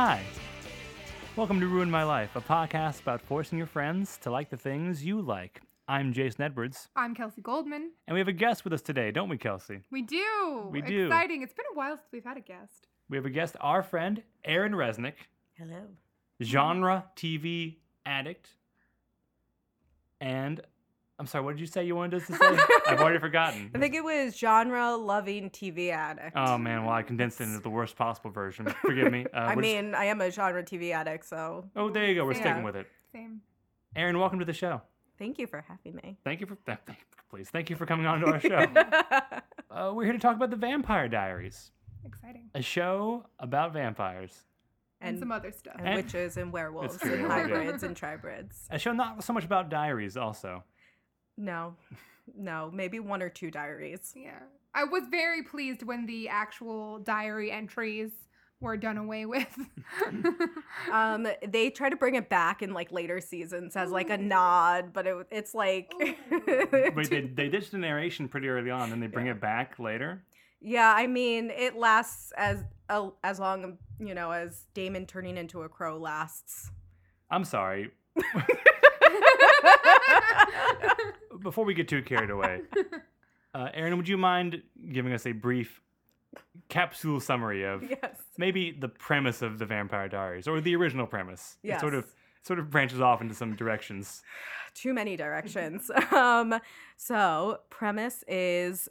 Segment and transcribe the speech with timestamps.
[0.00, 0.22] Hi.
[1.34, 5.04] Welcome to Ruin My Life, a podcast about forcing your friends to like the things
[5.04, 5.60] you like.
[5.88, 7.90] I'm Jason Edwards, I'm Kelsey Goldman.
[8.06, 9.80] and we have a guest with us today, don't we, Kelsey?
[9.90, 10.68] We do.
[10.70, 11.06] We do.
[11.06, 11.42] Exciting.
[11.42, 12.86] It's been a while since we've had a guest.
[13.10, 15.14] We have a guest, our friend, Aaron Resnick,
[15.56, 15.88] Hello.
[16.40, 18.50] genre TV addict.
[20.20, 20.60] And
[21.20, 22.58] I'm sorry, what did you say you wanted us to say?
[22.86, 23.72] I've already forgotten.
[23.74, 26.36] I think it was genre loving TV addict.
[26.36, 28.66] Oh man, well I condensed it into the worst possible version.
[28.82, 29.26] Forgive me.
[29.26, 32.14] Uh, I we're just- mean, I am a genre TV addict, so oh there you
[32.14, 32.24] go.
[32.24, 32.40] We're yeah.
[32.40, 32.86] sticking with it.
[33.12, 33.40] Same.
[33.96, 34.80] Aaron, welcome to the show.
[35.18, 36.18] thank you for having me.
[36.22, 36.98] Thank you for th- thank,
[37.30, 38.66] please thank you for coming on to our show.
[39.72, 41.72] uh, we're here to talk about the Vampire Diaries,
[42.06, 42.48] Exciting.
[42.54, 44.44] a show about vampires.
[45.00, 45.74] And, And- some other stuff.
[45.78, 48.68] and And- witches and werewolves true, and hybrids and tribrids.
[48.70, 50.62] A show not so much about diaries, also.
[51.38, 51.74] No,
[52.36, 54.12] no, maybe one or two diaries.
[54.14, 54.40] yeah.
[54.74, 58.10] I was very pleased when the actual diary entries
[58.60, 59.46] were done away with.
[60.92, 64.92] Um, they try to bring it back in like later seasons as like a nod,
[64.92, 69.06] but it, it's like, Wait, they, they ditched the narration pretty early on, and they
[69.06, 69.32] bring Yeah.
[69.32, 70.22] it back later.
[70.60, 75.62] yeah, I mean, it lasts as uh, as long you know as Damon turning into
[75.62, 76.70] a crow lasts.
[77.30, 77.90] I'm sorry.
[81.42, 82.62] Before we get too carried away,
[83.54, 85.80] uh, Aaron, would you mind giving us a brief
[86.68, 88.16] capsule summary of yes.
[88.36, 91.58] maybe the premise of the Vampire Diaries or the original premise?
[91.62, 92.06] It sort of
[92.42, 94.22] sort of branches off into some directions.
[94.74, 95.90] too many directions.
[96.12, 96.58] um,
[96.96, 98.88] so premise is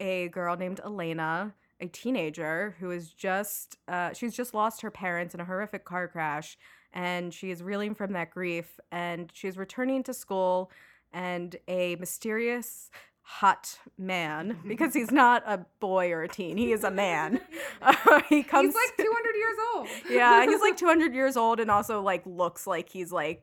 [0.00, 5.34] a girl named Elena, a teenager who is just uh, she's just lost her parents
[5.34, 6.58] in a horrific car crash,
[6.92, 8.78] and she is reeling from that grief.
[8.90, 10.70] And she's returning to school,
[11.16, 12.90] and a mysterious
[13.22, 17.40] hot man because he's not a boy or a teen he is a man
[17.82, 19.88] uh, he comes He's like 200 years old.
[20.10, 23.42] yeah, he's like 200 years old and also like looks like he's like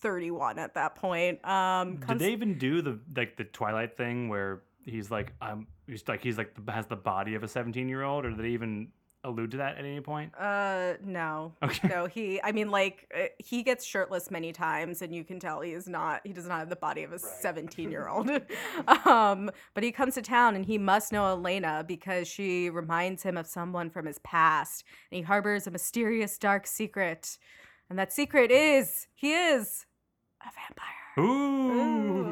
[0.00, 1.44] 31 at that point.
[1.44, 6.06] Um, Did they even do the like the Twilight thing where he's like um he's
[6.06, 8.50] like he's like the, has the body of a 17 year old or did they
[8.50, 8.88] even
[9.26, 10.32] allude to that at any point?
[10.38, 11.88] uh, no, Okay.
[11.88, 12.40] no, he.
[12.42, 15.88] I mean, like uh, he gets shirtless many times, and you can tell he is
[15.88, 16.20] not.
[16.24, 18.30] He does not have the body of a 17 year old.
[19.06, 23.36] um, but he comes to town, and he must know Elena because she reminds him
[23.36, 27.36] of someone from his past, and he harbors a mysterious dark secret,
[27.90, 29.86] and that secret is he is
[30.42, 30.92] a vampire.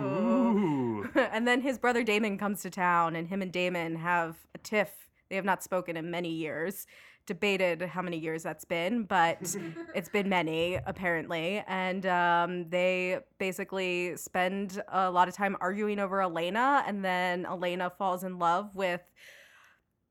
[0.05, 1.09] Ooh.
[1.33, 4.91] and then his brother Damon comes to town, and him and Damon have a tiff.
[5.35, 6.87] They have not spoken in many years.
[7.27, 9.57] Debated how many years that's been, but
[9.97, 11.61] it's been many apparently.
[11.67, 17.91] And um, they basically spend a lot of time arguing over Elena, and then Elena
[17.91, 19.01] falls in love with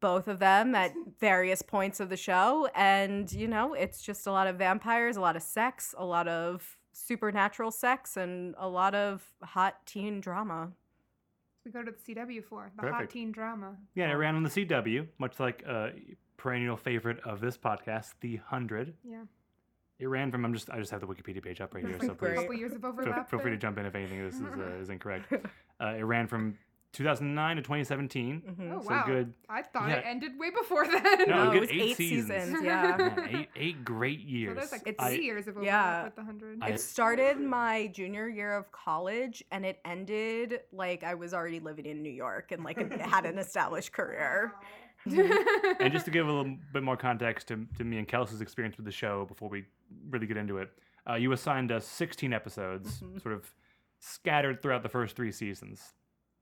[0.01, 0.91] both of them at
[1.21, 2.67] various points of the show.
[2.75, 6.27] And, you know, it's just a lot of vampires, a lot of sex, a lot
[6.27, 10.73] of supernatural sex, and a lot of hot teen drama.
[11.65, 13.75] We go to the CW for the hot teen drama.
[13.95, 15.91] Yeah, it ran on the CW, much like a
[16.35, 18.93] perennial favorite of this podcast, The Hundred.
[19.03, 19.23] Yeah.
[19.99, 20.43] It ran from.
[20.43, 20.69] I'm just.
[20.69, 22.35] I just have the Wikipedia page up right here, so please Great.
[22.35, 23.29] couple years of feel, overlap.
[23.29, 25.31] feel free to jump in if anything this is uh, is incorrect.
[25.81, 26.57] Uh, it ran from
[26.93, 28.41] 2009 to 2017.
[28.41, 28.71] Mhm.
[28.71, 29.03] Oh so wow!
[29.05, 29.95] good- I thought yeah.
[29.95, 31.03] it ended way before then.
[31.27, 32.29] No, No, good it was eight eight seasons.
[32.45, 32.63] seasons.
[32.63, 32.95] Yeah.
[32.97, 34.55] Man, eight eight great So years.
[34.55, 36.03] there's like It's- three I- years of overlap yeah.
[36.05, 36.59] with the hundred.
[36.61, 41.59] I- It started my junior year of college and it ended like I was already
[41.59, 44.53] living in New York and like had an established career.
[45.05, 48.77] and just to give a little bit more context to, to me and Kelsey's experience
[48.77, 49.65] with the show before we
[50.09, 50.69] really get into it,
[51.09, 53.21] uh, you assigned us 16 episodes, Mhm.
[53.21, 53.53] sort of
[53.99, 55.93] scattered throughout the first three seasons,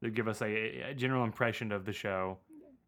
[0.04, 2.38] to give us a, a general impression of the show.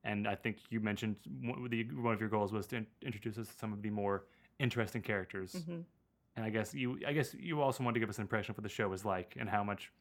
[0.03, 2.87] And I think you mentioned one of, the, one of your goals was to in-
[3.01, 4.25] introduce us to some of the more
[4.59, 5.53] interesting characters.
[5.53, 5.83] Mhm.
[6.35, 8.57] And I guess you, I guess you also wanted to give us an impression of
[8.57, 9.91] what the show is like and how much,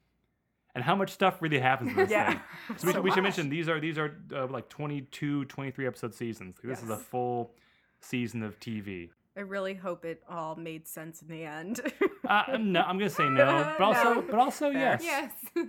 [0.75, 2.31] and how much stuff really happens in this Yeah.
[2.33, 2.41] thing.
[2.69, 5.87] So we, So should, we should mention these are these are uh, like 22, 23
[5.87, 6.57] episode seasons.
[6.65, 7.53] This is a full
[8.01, 9.11] season of TV.
[9.37, 11.81] I really hope it all made sense in the end.
[12.29, 14.23] Uh, I'm no, I'm gonna say no, but also, No.
[14.23, 14.99] but also Fair.
[15.01, 15.33] yes.
[15.57, 15.69] yes.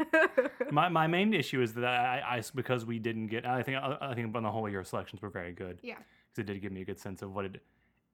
[0.71, 3.45] My, my main issue is that I, I because we didn't get.
[3.45, 5.79] I think I think on the whole your selections were very good.
[5.81, 5.95] Yeah.
[6.29, 7.61] because it did give me a good sense of what it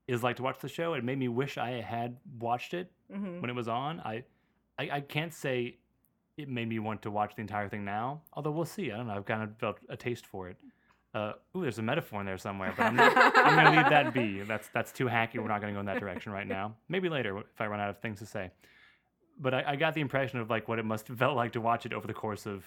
[0.07, 0.93] is like to watch the show.
[0.93, 3.41] It made me wish I had watched it Mhm.
[3.41, 3.99] when it was on.
[4.01, 4.23] I,
[4.77, 5.77] I, I can't say
[6.37, 8.21] it made me want to watch the entire thing now.
[8.33, 8.91] Although we'll see.
[8.91, 9.13] I don't know.
[9.15, 10.57] I've kind of felt a taste for it.
[11.13, 14.13] Uh, ooh, there's a metaphor in there somewhere, but I'm, not, I'm gonna leave that
[14.13, 14.41] be.
[14.41, 15.35] That's that's too hacky.
[15.39, 16.75] We're not gonna go in that direction right now.
[16.87, 18.51] Maybe later if I run out of things to say.
[19.39, 21.61] But I, I got the impression of like what it must have felt like to
[21.61, 22.63] watch it over the course of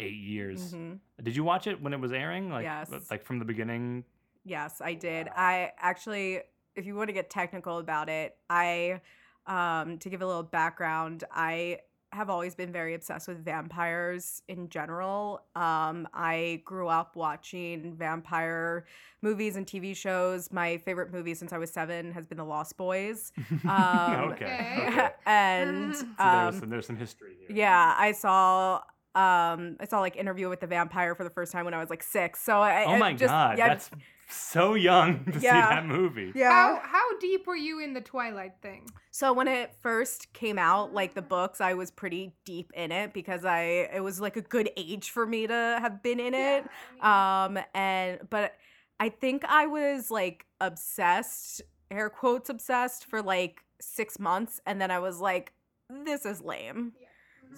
[0.00, 0.74] eight years.
[0.74, 0.98] Mhm.
[1.22, 2.50] Did you watch it when it was airing?
[2.50, 2.90] Like, Yes.
[3.10, 4.04] like from the beginning?
[4.44, 5.28] Yes, I did.
[5.34, 6.40] I actually
[6.76, 9.00] if you want to get technical about it, I,
[9.46, 11.78] um, to give a little background, I
[12.14, 15.42] have always been very obsessed with vampires in general.
[15.56, 18.86] Um, I grew up watching vampire
[19.22, 20.50] movies and TV shows.
[20.52, 23.32] My favorite movie since I was seven has been The Lost Boys.
[23.68, 24.44] Um, okay.
[24.44, 24.88] okay.
[24.88, 25.10] okay.
[25.26, 27.56] and So um, there's some there's some history here.
[27.56, 28.76] yeah, I saw
[29.14, 31.90] um I saw like Interview with the Vampire for the first time when I was
[31.90, 32.40] like six.
[32.42, 33.90] So I Oh I my just, god, yeah, that's
[34.28, 36.32] so young to see that movie.
[36.34, 36.50] yeah.
[36.50, 38.88] How how deep were you in the Twilight thing?
[39.10, 43.12] So when it first came out, like the books, I was pretty deep in it
[43.12, 46.64] because I it was like a good age for me to have been in it.
[46.98, 47.44] Yeah.
[47.46, 48.54] Um and but
[49.00, 54.90] I think I was like obsessed, air quotes obsessed for like 6 months and then
[54.90, 55.52] I was like
[55.90, 56.92] this is lame.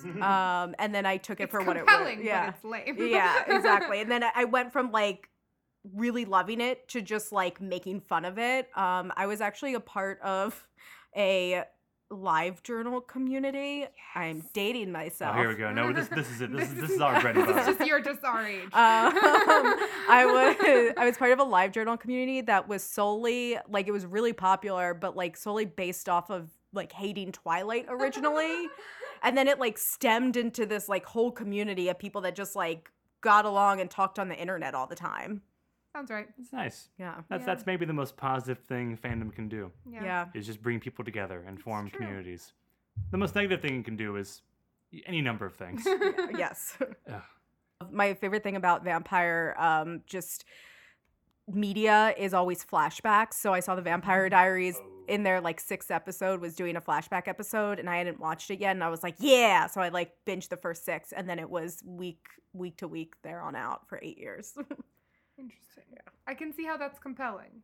[0.04, 0.62] Yeah.
[0.64, 2.26] Um and then I took it it's for what it compelling, was.
[2.26, 2.46] Yeah.
[2.46, 3.08] but it's lame.
[3.10, 4.00] yeah, exactly.
[4.02, 5.28] And then I- I went from like
[5.94, 8.68] really loving it to just like making fun of it.
[8.76, 10.66] Um, I was actually a part of
[11.16, 11.64] a
[12.10, 13.84] live journal community.
[14.14, 14.46] I'm Yes.
[14.52, 15.72] dating Oh, here we go.
[15.72, 16.52] No, this this is it.
[16.52, 17.58] This is this is our bread and butter.
[17.58, 17.78] This is butter.
[17.78, 18.62] just you're just our age.
[18.72, 19.12] Um,
[20.08, 20.24] I
[20.60, 24.06] was I was part of a live journal community that was solely like it was
[24.06, 28.68] really popular, but like solely based off of like hating Twilight originally.
[29.22, 32.90] and then it like stemmed into this like whole community of people that just like
[33.20, 35.42] got along and talked on the internet all the time.
[35.96, 36.28] Sounds right.
[36.38, 36.90] It's nice.
[36.98, 37.22] Yeah.
[37.30, 37.46] That's Yeah.
[37.46, 40.04] that's maybe the most positive thing fandom can do Yeah.
[40.04, 40.26] Yeah.
[40.34, 42.00] is just bring people together and form true.
[42.00, 42.52] communities.
[43.12, 44.42] The most negative thing it can do is
[45.06, 45.84] any number of things.
[46.36, 46.76] yes.
[47.10, 47.22] Ugh.
[47.90, 50.44] My favorite thing about Vampire, um, just
[51.48, 53.34] media is always flashbacks.
[53.34, 55.04] So I saw the Vampire Diaries Oh.
[55.08, 58.60] in their like sixth episode was doing a flashback episode, and I hadn't watched it
[58.60, 59.66] yet, and I was like, yeah.
[59.66, 63.14] So I like binged the first six, and then it was week week to week
[63.22, 64.54] there on out for eight years.
[66.26, 67.62] I can see how that's compelling.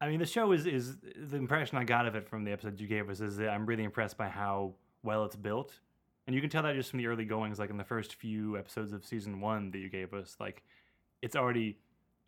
[0.00, 2.80] I mean, the show is is the impression I got of it from the episodes
[2.80, 5.78] you gave us is that I'm really impressed by how well it's built,
[6.26, 8.58] and you can tell that just from the early goings, like in the first few
[8.58, 10.36] episodes of season one that you gave us.
[10.40, 10.62] Like,
[11.22, 11.78] it's already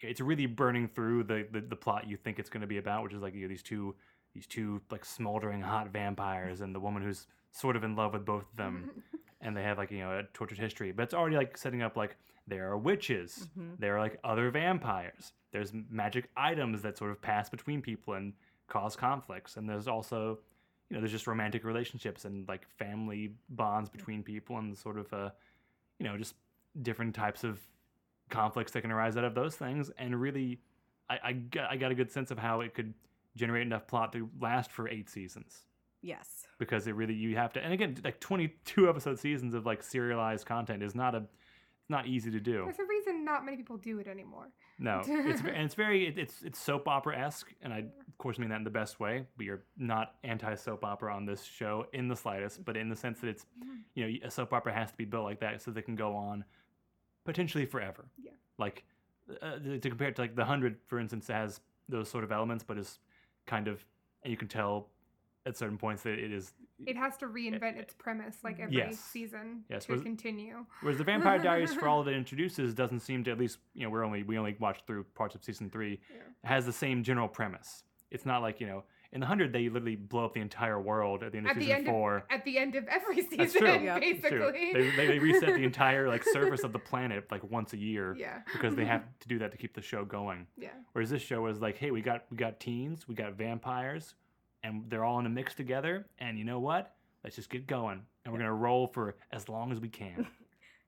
[0.01, 3.03] it's really burning through the the, the plot you think it's going to be about,
[3.03, 3.95] which is like you know, these two
[4.35, 8.25] these two like smoldering hot vampires and the woman who's sort of in love with
[8.25, 9.03] both of them,
[9.41, 11.97] and they have like you know a tortured history, but it's already like setting up
[11.97, 13.79] like there are witches Mhm.
[13.79, 15.33] there are like other vampires.
[15.51, 18.35] There's magic items that sort of pass between people and
[18.69, 19.57] cause conflicts.
[19.57, 20.39] And there's also,
[20.89, 25.13] you know, there's just romantic relationships and like family bonds between people and sort of,
[25.13, 25.31] uh,
[25.99, 26.35] you know, just
[26.83, 27.61] different types of
[28.29, 29.91] conflicts that can arise out of those things.
[29.99, 30.61] And really,
[31.09, 32.93] I, I, got, I got a good sense of how it could
[33.37, 35.65] generate enough plot to last for eight seasons
[36.03, 36.47] yes.
[36.59, 40.47] because it really you have to and again like 22 episode seasons of like serialized
[40.47, 41.23] content is not a
[41.87, 44.49] it's not easy to do There's a reason not many people do it anymore.
[44.81, 48.41] no, it's and it's very it, it's it's soap opera esque, and I of course
[48.41, 49.25] mean that in the best way.
[49.39, 52.97] We are not anti soap opera on this show in the slightest, but in the
[52.97, 53.47] sense that it's
[53.95, 56.17] you know a soap opera has to be built like that so they can go
[56.17, 56.45] on
[57.25, 58.07] potentially forever.
[58.21, 58.33] Yeah.
[58.59, 58.85] Like
[59.41, 62.65] uh, to compare it to like the hundred, for instance, has those sort of elements,
[62.67, 62.99] but is
[63.47, 63.85] kind of
[64.25, 64.89] and you can tell
[65.47, 66.53] at certain points that it is
[66.85, 68.99] It has to reinvent its premise like every Yes.
[68.99, 70.67] season Yes, to was- continue.
[70.83, 73.85] Whereas the Vampire Diaries, for all that it introduces, doesn't seem to at least you
[73.85, 76.01] know we're only we only watched through parts of season three.
[76.15, 76.23] Yeah.
[76.45, 77.85] Has the same general premise.
[78.11, 81.23] It's not like you know in the hundred they literally blow up the entire world
[81.23, 82.25] at the end of At the season end of- four.
[82.29, 83.69] At the end of every season, That's true.
[83.83, 83.99] Yeah.
[84.03, 84.53] It's true.
[84.53, 84.73] basically.
[84.75, 88.15] They, they, they reset the entire like surface of the planet like once a year
[88.19, 88.41] yeah.
[88.53, 90.47] because they have to do that to keep the show going.
[90.59, 90.71] Yeah.
[90.93, 94.15] Whereas this show is like, hey, we got we got teens, we got vampires,
[94.63, 96.07] and they're all in a mix together.
[96.19, 96.95] And you know what?
[97.25, 100.27] Let's just get going, and we're gonna roll for as long as we can.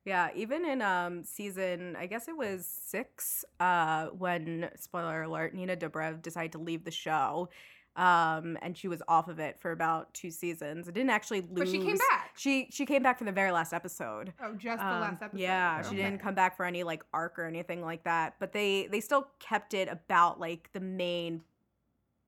[0.05, 5.75] Yeah, even in um season, I guess it was six, uh, when spoiler alert, Nina
[5.75, 7.49] Dobrev decided to leave the show,
[7.97, 10.87] um, and she was off of it for about two seasons.
[10.87, 11.49] It didn't actually lose.
[11.51, 12.31] But she came back.
[12.37, 14.33] She she came back for the very last episode.
[14.41, 15.41] Oh, just the Um, last episode.
[15.41, 18.35] Yeah, she didn't come back for any like arc or anything like that.
[18.39, 21.41] But they they still kept it about like the main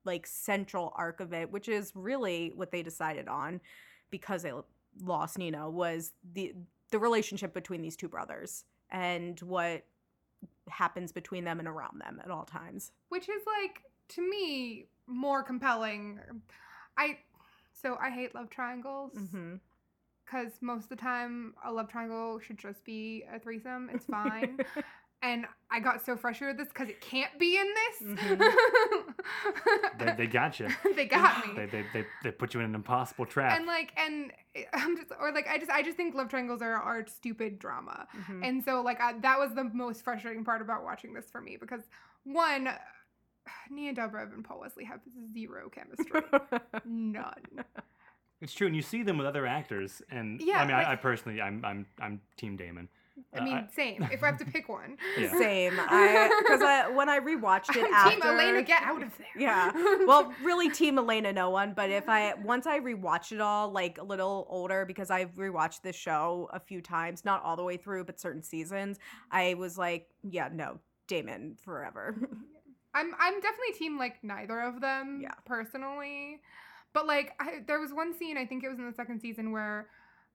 [0.04, 3.60] like central arc of it, which is really what they decided on
[4.10, 4.52] because they
[5.02, 6.54] lost Nina was the
[6.90, 9.84] the relationship between these two brothers and what
[10.68, 12.92] happens between them and around them at all times.
[13.08, 16.20] Which is like to me more compelling.
[16.96, 17.18] I
[17.72, 19.54] so I hate love triangles hmm
[20.24, 23.90] because most of the time a love triangle should just be a threesome.
[23.92, 24.60] It's fine.
[25.22, 28.38] and I got so frustrated with this because it can't be in this.
[29.98, 30.68] they, they got you.
[30.96, 31.54] they got me.
[31.54, 33.56] They, they, they, they put you in an impossible trap.
[33.56, 34.32] and like and
[34.72, 38.06] I'm just or like I just I just think love triangles are are stupid drama.
[38.26, 38.46] Mhm.
[38.46, 41.56] And so like I, that was the most frustrating part about watching this for me
[41.58, 41.82] because
[42.24, 42.68] one
[43.70, 45.00] Nina Dobrev and Paul Wesley have
[45.32, 46.20] zero chemistry.
[46.84, 47.64] None.
[48.40, 50.96] It's true, and you see them with other actors, and Yeah, I mean, I, I
[50.96, 52.88] personally, I'm, I'm, I'm Team Damon.
[53.34, 54.02] I Uh, mean, same.
[54.10, 54.96] If I have to pick one.
[55.18, 55.36] Yeah.
[55.38, 55.74] Same.
[55.78, 58.20] I because I when I rewatched it I'm after.
[58.20, 59.26] Team Elena, get out of there.
[59.36, 59.70] Yeah.
[60.06, 61.74] Well, really, Team Elena, no one.
[61.74, 65.82] But if I once I rewatched it all, like a little older, because I've rewatched
[65.82, 68.98] this show a few times, not all the way through, but certain seasons,
[69.30, 72.16] I was like, yeah, no, Damon forever.
[72.94, 75.34] I'm I'm definitely team like neither of them Yeah.
[75.46, 76.40] personally.
[76.94, 79.50] But like I, there was one scene I think it was in the second season
[79.52, 79.88] where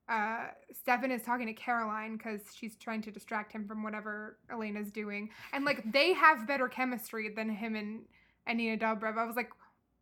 [0.09, 4.91] uh Stefan is talking to Caroline cuz she's trying to distract him from whatever Elena's
[4.91, 8.05] doing and like they have better chemistry than him and
[8.45, 9.17] and Nina Dobrev.
[9.17, 9.51] I was like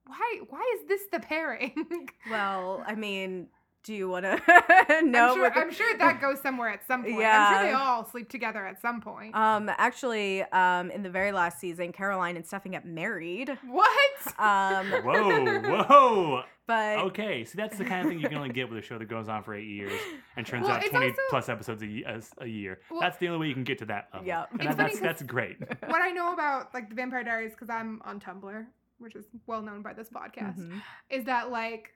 [0.05, 2.07] why why is this the pairing?
[2.29, 3.47] well, I mean,
[3.85, 4.41] do you want to
[4.89, 5.35] I'm, know?
[5.35, 7.19] sure, the- I'm sure that goes somewhere at some point.
[7.19, 7.47] Yeah.
[7.49, 9.33] I'm sure they all sleep together at some point.
[9.35, 13.51] Um, actually, um, in the very last season, Caroline and Stefan get married.
[13.65, 13.89] what?
[14.39, 16.43] Um, Whoa, whoa.
[16.65, 18.97] but Okay, see, that's the kind of thing you can only get with a show
[18.97, 19.93] that goes on for eight years
[20.35, 22.05] and turns Well, out 20 also- plus episodes a, ye-
[22.39, 22.79] a year.
[22.89, 24.27] Well- that's the only way you can get to that level.
[24.27, 24.45] Yeah.
[24.51, 25.57] And It's that- funny that's, 'cause- that's great.
[25.87, 28.65] what I know about like the Vampire Diaries cuz I'm on Tumblr,
[28.97, 30.57] which is well known by this podcast.
[30.59, 30.81] Mhm.
[31.11, 31.91] is that like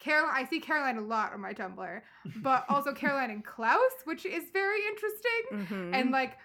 [0.00, 2.00] Caroline I see Caroline a lot on my Tumblr,
[2.36, 5.66] but also Caroline and Klaus, which is very interesting.
[5.90, 5.94] Mhm.
[5.94, 6.38] And like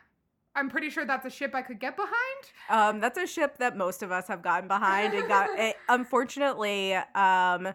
[0.56, 2.14] I'm pretty sure that's a ship I could get behind.
[2.70, 5.50] Um, that's a ship that most of us have gotten behind and got.
[5.58, 7.74] It, unfortunately, um,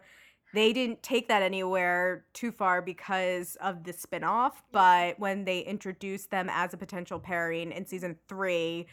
[0.54, 4.52] they didn't take that anywhere too far because of the spinoff.
[4.70, 8.86] But when they introduced them as a potential pairing in season three,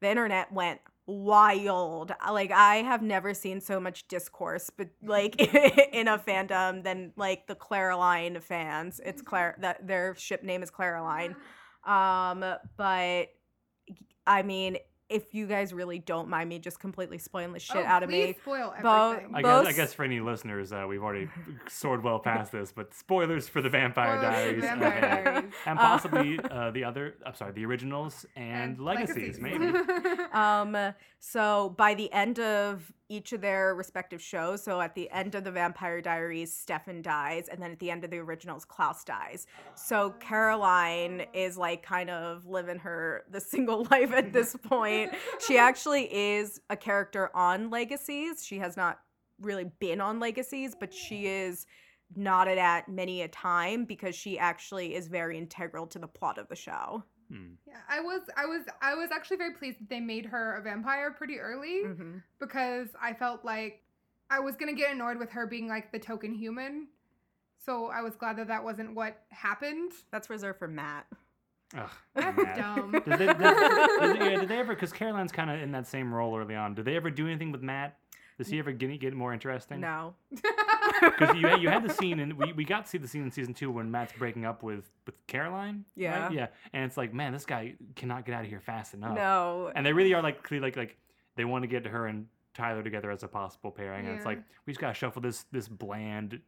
[0.00, 2.12] the internet went wild.
[2.30, 5.40] Like I have never seen so much discourse, but like
[5.92, 9.00] in a fandom than like the Klaroline fans.
[9.04, 11.34] It's Claire that their ship name is Klaroline.
[11.84, 12.44] Um,
[12.76, 13.28] but
[14.26, 14.78] I mean,
[15.12, 18.10] if you guys really don't mind me just completely spoiling the shit Oh, out of
[18.10, 18.34] me.
[18.40, 19.34] Spoil Bo- everything.
[19.34, 21.28] I guess, I guess for any listeners, uh, we've already
[21.68, 24.62] soared well past this, but spoilers for the Vampire Spoilers for Diaries.
[24.64, 25.52] Vampire and- Diaries.
[25.66, 29.72] and possibly uh, the other, I'm sorry, the originals and, legacies, maybe.
[30.32, 35.34] Um, so by the end of each of their respective shows, so at the end
[35.34, 39.04] of the Vampire Diaries, Stefan dies, and then at the end of the originals, Klaus
[39.04, 39.46] dies.
[39.74, 45.12] So Caroline is like kind of living her the single life at this point.
[45.46, 48.44] She actually is a character on Legacies.
[48.44, 49.00] She has not
[49.40, 51.66] really been on Legacies, but she is
[52.16, 56.48] nodded at many a time because she actually is very integral to the plot of
[56.48, 57.04] the show.
[57.32, 57.52] Hmm.
[57.66, 60.62] yeah, I was I was I was actually very pleased that they made her a
[60.62, 63.80] vampire pretty early hmm because I felt like
[64.30, 66.88] I was going to get annoyed with her being like the token human.
[67.64, 69.92] So I was glad that that wasn't what happened.
[70.10, 71.06] That's reserved for Matt.
[71.76, 72.56] Ugh, That's Matt.
[72.56, 72.92] dumb.
[72.92, 74.74] Did they, did, did, yeah, did they ever?
[74.74, 76.74] Because Caroline's kind of in that same role early on.
[76.74, 77.96] Did they ever do anything with Matt?
[78.38, 79.80] Does he ever get get more interesting?
[79.80, 80.14] No.
[81.00, 83.30] Because you you had the scene and we, we got to see the scene in
[83.30, 85.84] season two when Matt's breaking up with with Caroline.
[85.96, 85.96] right?
[85.96, 86.30] Yeah.
[86.30, 86.46] Yeah.
[86.72, 89.14] And it's like, man, this guy cannot get out of here fast enough.
[89.14, 89.70] No.
[89.74, 90.96] And they really are like clearly like like
[91.36, 94.42] they want to get her and Tyler together as a possible pairing, and it's like
[94.66, 96.40] we just gotta shuffle this this bland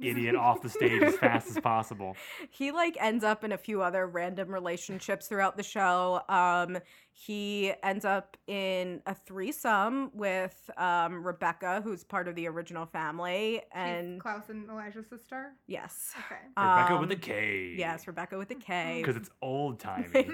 [0.00, 2.16] idiot off the stage as fast as possible.
[2.50, 6.20] He like ends up in a few other random relationships throughout the show.
[6.28, 6.78] Um
[7.12, 13.60] he ends up in a threesome with um Rebekah, who's part of the original family.
[13.60, 15.52] She's And Klaus and Elijah's sister.
[15.66, 16.12] yes.
[16.16, 16.34] Okay.
[16.56, 18.98] Rebekah with a Um, Yes, Rebekah with a K.
[19.04, 20.26] Because it's old timey.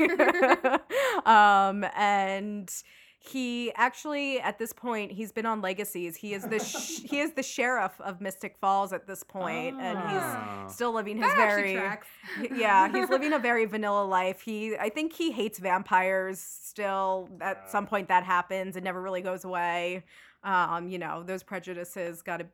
[1.27, 2.71] um, and
[3.29, 6.17] he actually, at this point, he's been on Legacies.
[6.17, 9.99] He is the sh- he is the sheriff of Mystic Falls at this point, and
[9.99, 10.65] Ah.
[10.67, 11.75] he's still living his That very.
[12.59, 17.71] Yeah he's living a very vanilla life he i think he hates vampires still at
[17.71, 20.05] some point that happens it never really goes away
[20.45, 22.47] um you know those prejudices got to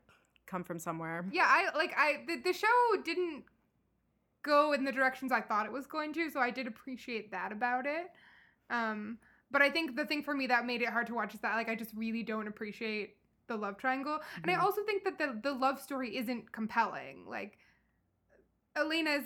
[0.47, 3.45] come from somewhere Yeah, I like I the, the show didn't
[4.43, 7.52] go in the directions I thought it was going to, so I did appreciate that
[7.52, 8.11] about it.
[8.71, 9.19] Um,
[9.52, 11.54] but I think the thing for me that made it hard to watch is that
[11.56, 13.16] like I just really don't appreciate
[13.49, 14.62] the love triangle, and I Mhm.
[14.62, 17.26] also think that the the love story isn't compelling.
[17.28, 17.59] Like
[18.76, 19.25] Elena is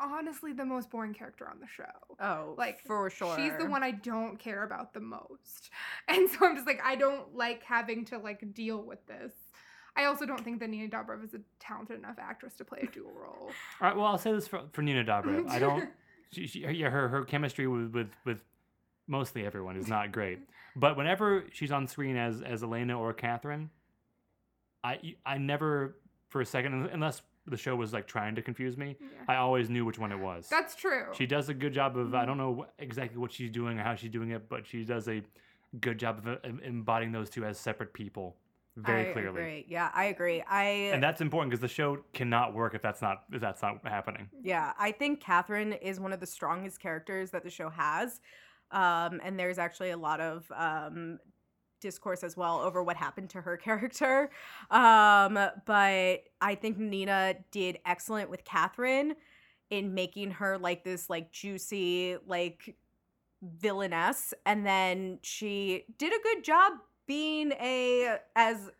[0.00, 1.84] honestly the most boring character on the show.
[2.20, 5.70] oh Like, for sure She's the one I don't care about the most.
[6.08, 9.32] And so I'm just like, I don't like having to like deal with this.
[9.96, 12.86] I also don't think that Nina Dobrev is a talented enough actress to play a
[12.86, 13.50] dual role.
[13.80, 13.96] All right.
[13.96, 15.48] Well, I'll say this for, for Nina Dobrev.
[15.48, 15.88] I don't.
[16.30, 18.42] She, she, yeah, her her chemistry with, with with
[19.08, 20.38] mostly everyone is not great.
[20.76, 23.70] But whenever she's on screen as as Elena or Catherine,
[24.84, 25.96] I I never
[26.28, 29.06] for a second unless the show was like trying to confuse me, Yeah.
[29.26, 30.48] I always knew which one it was.
[30.50, 31.06] That's true.
[31.14, 33.94] She does a good job of I don't know exactly what she's doing or how
[33.94, 35.22] she's doing it, but she does a
[35.80, 38.36] good job of uh, embodying those two as separate people
[38.76, 39.40] very I clearly.
[39.40, 39.66] Agree.
[39.68, 40.42] Yeah, I agree.
[40.42, 43.80] I And that's important because the show cannot work if that's not if that's not
[43.84, 44.28] happening.
[44.42, 48.20] Yeah, I think Catherine is one of the strongest characters that the show has.
[48.70, 51.18] Um, and there's actually a lot of um,
[51.80, 54.30] discourse as well over what happened to her character.
[54.70, 59.14] Um, but I think Nina did excellent with Catherine
[59.70, 62.74] in making her like this like juicy like
[63.42, 66.72] villainess and then she did a good job
[67.06, 68.70] being a as,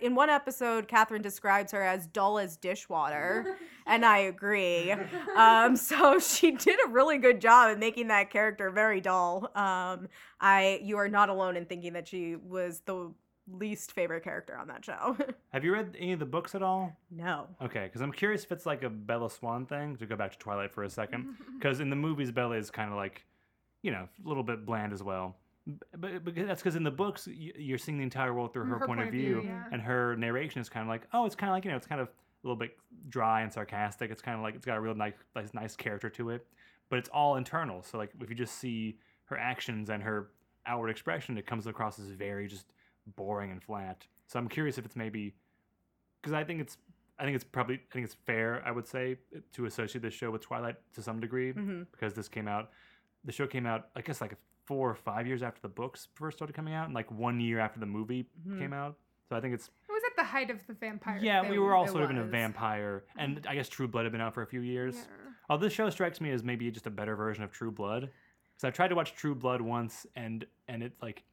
[0.00, 3.56] in one episode catherine describes her as dull as dishwater
[3.88, 4.94] and I agree.
[5.36, 9.50] Um, so she did a really good job at making that character very dull.
[9.54, 10.08] Um,
[10.40, 13.12] I you are not alone in thinking that she was the
[13.50, 15.16] least favorite character on that show.
[15.52, 16.96] Have you read any of the books at all?
[17.10, 17.46] no.
[17.62, 19.96] Okay, because I'm curious if it's like a Bella Swan thing.
[19.96, 22.90] To go back to Twilight for a second, because in the movies Bella is kind
[22.90, 23.24] of like,
[23.82, 25.36] you know, a little bit bland as well.
[25.96, 29.00] But, but that's because in the books you're seeing the entire world through her, point,
[29.00, 29.64] of view, yeah.
[29.70, 31.86] and her narration is kind of like, oh, it's kind of like you know, it's
[31.86, 32.76] kind of a little bit
[33.08, 34.10] dry and sarcastic.
[34.10, 36.46] It's kind of like it's got a real nice, nice, nice character to it,
[36.88, 37.82] but it's all internal.
[37.82, 40.30] So like if you just see her actions and her
[40.66, 42.72] outward expression, it comes across as very just
[43.16, 44.06] boring and flat.
[44.26, 45.34] So I'm curious if it's maybe
[46.22, 46.78] because I think it's
[47.18, 49.16] I think it's probably I think it's fair I would say
[49.52, 52.70] to associate this show with Twilight to some degree hmm because this came out
[53.24, 54.36] the show came out I guess like
[54.68, 57.58] four or five years after the books first started coming out and like one year
[57.58, 58.58] after the movie Mhm.
[58.60, 58.96] came out.
[59.28, 61.18] So I think it's It was at the height of the vampire.
[61.22, 64.04] yeah we were all it sort of in a vampire and I guess True Blood
[64.04, 64.94] had been out for a few years.
[64.96, 65.32] Yeah.
[65.50, 68.02] Oh, this show strikes me as maybe just a better version of True Blood.
[68.02, 71.24] Because I've tried to watch True Blood once, and and it's like,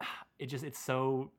[0.38, 1.30] it just it's so,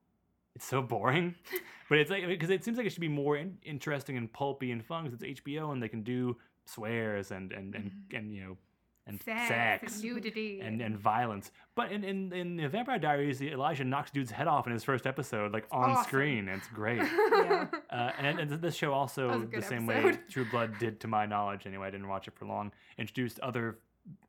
[0.55, 1.35] it's so boring.
[1.89, 4.71] but it's like because it seems like it should be more in, interesting and pulpy
[4.71, 5.03] and fun.
[5.03, 8.57] Because it's HBO and they can do swears and and and, and you know,
[9.09, 9.95] and Sex, sex.
[9.95, 14.31] and nudity, and, and violence, but in, in in the Vampire Diaries, Elijah knocks dude's
[14.31, 16.03] head off in his first episode, like on awesome.
[16.05, 16.47] screen.
[16.47, 16.99] It's great.
[17.01, 17.67] Yeah.
[17.89, 20.19] Uh, and, and this show also, the same way.
[20.29, 23.79] True Blood did, to my knowledge anyway, I didn't watch it for long, introduced other,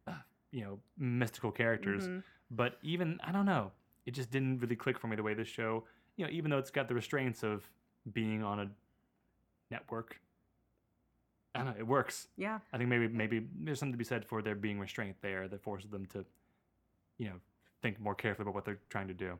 [0.06, 0.12] uh,
[0.50, 2.08] you know, mystical characters.
[2.08, 2.22] Mhm.
[2.50, 3.70] But even, I don't know,
[4.06, 5.84] it just didn't really click for me the way this show,
[6.16, 7.68] you know, even though it's got the restraints of
[8.14, 8.70] being on a
[9.70, 10.18] network.
[11.54, 12.28] I don't know, it works.
[12.36, 12.60] Yeah.
[12.72, 15.62] I think maybe maybe there's something to be said for there being restraint there that
[15.62, 16.24] forces them to,
[17.18, 17.34] you know,
[17.82, 19.38] think more carefully about what they're trying to do.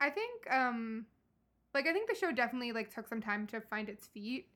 [0.00, 1.06] I think um
[1.74, 4.48] like I think the show definitely like took some time to find its feet.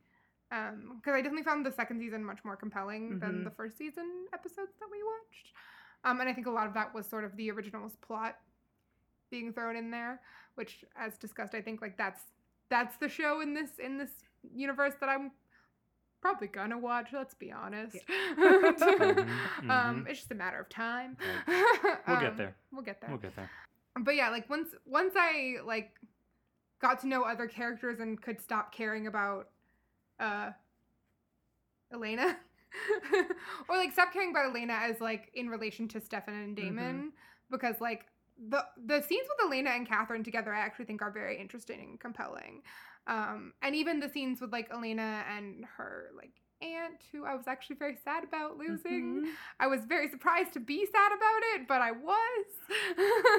[0.53, 3.45] Um because I definitely found the second season much more compelling than Mhm.
[3.45, 5.53] the first season episodes that we watched.
[6.05, 8.39] Um and I think a lot of that was sort of the original's plot
[9.31, 10.21] being thrown in there,
[10.57, 12.23] which as discussed I think like that's
[12.69, 14.11] that's the show in this in this
[14.55, 15.31] universe that I'm
[16.25, 17.97] probably gonna watch, let's be honest.
[18.09, 19.29] Mhm,
[19.71, 20.09] Um mhm.
[20.09, 21.17] it's just a matter of time.
[22.09, 22.55] We'll get Um, there.
[22.73, 23.51] We'll get there We'll get there.
[24.01, 25.95] but yeah like once once i like
[26.81, 29.49] got to know other characters and could stop caring about
[30.19, 30.51] uh
[31.93, 32.37] elena
[33.69, 37.13] or like stop caring about elena as like in relation to stefan and damon
[37.51, 38.07] because like
[38.49, 42.01] the the scenes with elena and catherine together i actually think are very interesting and
[42.01, 42.63] compelling
[43.07, 47.47] um and even the scenes with like elena and her like aunt who i was
[47.47, 49.31] actually very sad about losing Mhm.
[49.61, 52.47] I was very surprised to be sad about it, but I was.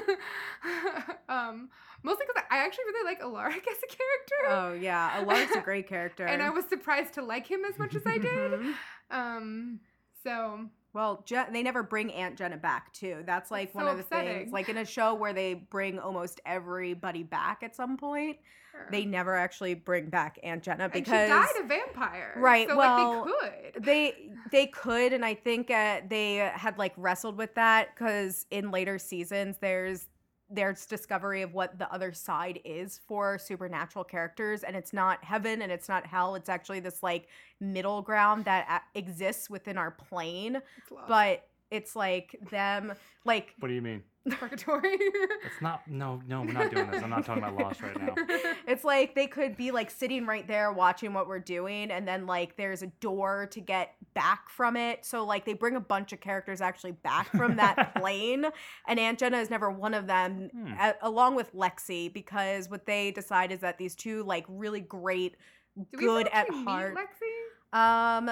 [1.28, 1.68] um,
[2.02, 5.88] mostly because I actually really like Alaric as a character, Oh yeah, Alaric's a great
[5.88, 6.24] character.
[6.30, 8.74] and I was surprised to like him as much as I did.
[9.10, 9.80] Um,
[10.24, 13.22] so Well, Je- they never bring Aunt Jenna back too.
[13.26, 14.38] That's like one so of the upsetting.
[14.38, 14.52] things.
[14.52, 18.38] Like in a show where they bring almost everybody back at some point,
[18.90, 22.76] they never actually bring back Aunt Jenna and because she died a vampire, Right, So
[22.78, 23.84] well, like they could.
[23.84, 24.14] they
[24.52, 28.98] they could, and I think uh, they had like wrestled with that because in later
[28.98, 30.06] seasons there's
[30.48, 35.62] there's discovery of what the other side is for supernatural characters and it's not heaven
[35.62, 36.34] and it's not hell.
[36.34, 37.28] It's actually this like
[37.60, 40.56] middle ground that a- exists within our plane.
[40.56, 42.92] It's but it's like them
[43.24, 44.02] like What do you mean?
[44.30, 44.96] Purgatory.
[44.98, 45.82] It's not.
[45.88, 47.02] No, no, we're not doing this.
[47.02, 48.14] I'm not talking about Lost right now.
[48.66, 52.26] it's like they could be like sitting right there watching what we're doing and then
[52.26, 56.12] like there's a door to get back from it so like they bring a bunch
[56.12, 58.46] of characters actually back from that plane
[58.88, 60.72] and aunt jenna is never one of them Hmm.
[60.80, 65.36] a- along with lexi because what they decide is that these two like really great
[65.76, 67.78] Do we good at actually meet heart Lexi?
[68.28, 68.30] um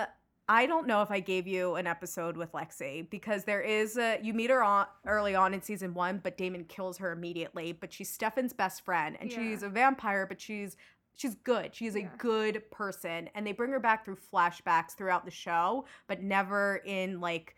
[0.49, 4.19] I don't know if I gave you an episode with Lexi because there is a
[4.23, 7.73] you meet her on early on in season one, but Damon kills her immediately.
[7.73, 9.39] But she's Stefan's best friend, and Yeah.
[9.39, 10.77] she's a vampire, but she's
[11.17, 11.75] she's good.
[11.75, 12.11] She's a Yeah.
[12.19, 17.21] good person, and they bring her back through flashbacks throughout the show, but never in
[17.21, 17.55] like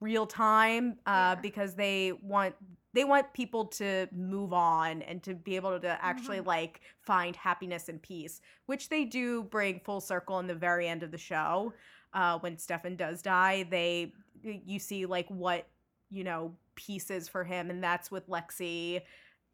[0.00, 1.40] real time uh, Yeah.
[1.42, 2.54] because they want
[2.94, 6.46] they want people to move on and to be able to actually Mhm.
[6.46, 11.02] like find happiness and peace, which they do bring full circle in the very end
[11.02, 11.74] of the show.
[12.14, 15.66] Uh, when Stefan does die, they you see like what
[16.10, 19.00] you know peace is for him, and that's with Lexi,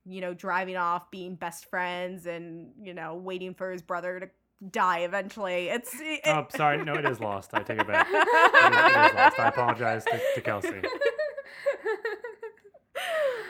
[0.05, 4.29] you know, driving off, being best friends, and you know, waiting for his brother to
[4.71, 5.69] die eventually.
[5.71, 6.85] It's it, Oh, sorry.
[6.85, 7.51] No, it is lost.
[7.55, 8.07] I take it back.
[8.11, 9.39] It is, it is lost.
[9.41, 10.83] I apologize to, to Kelsey.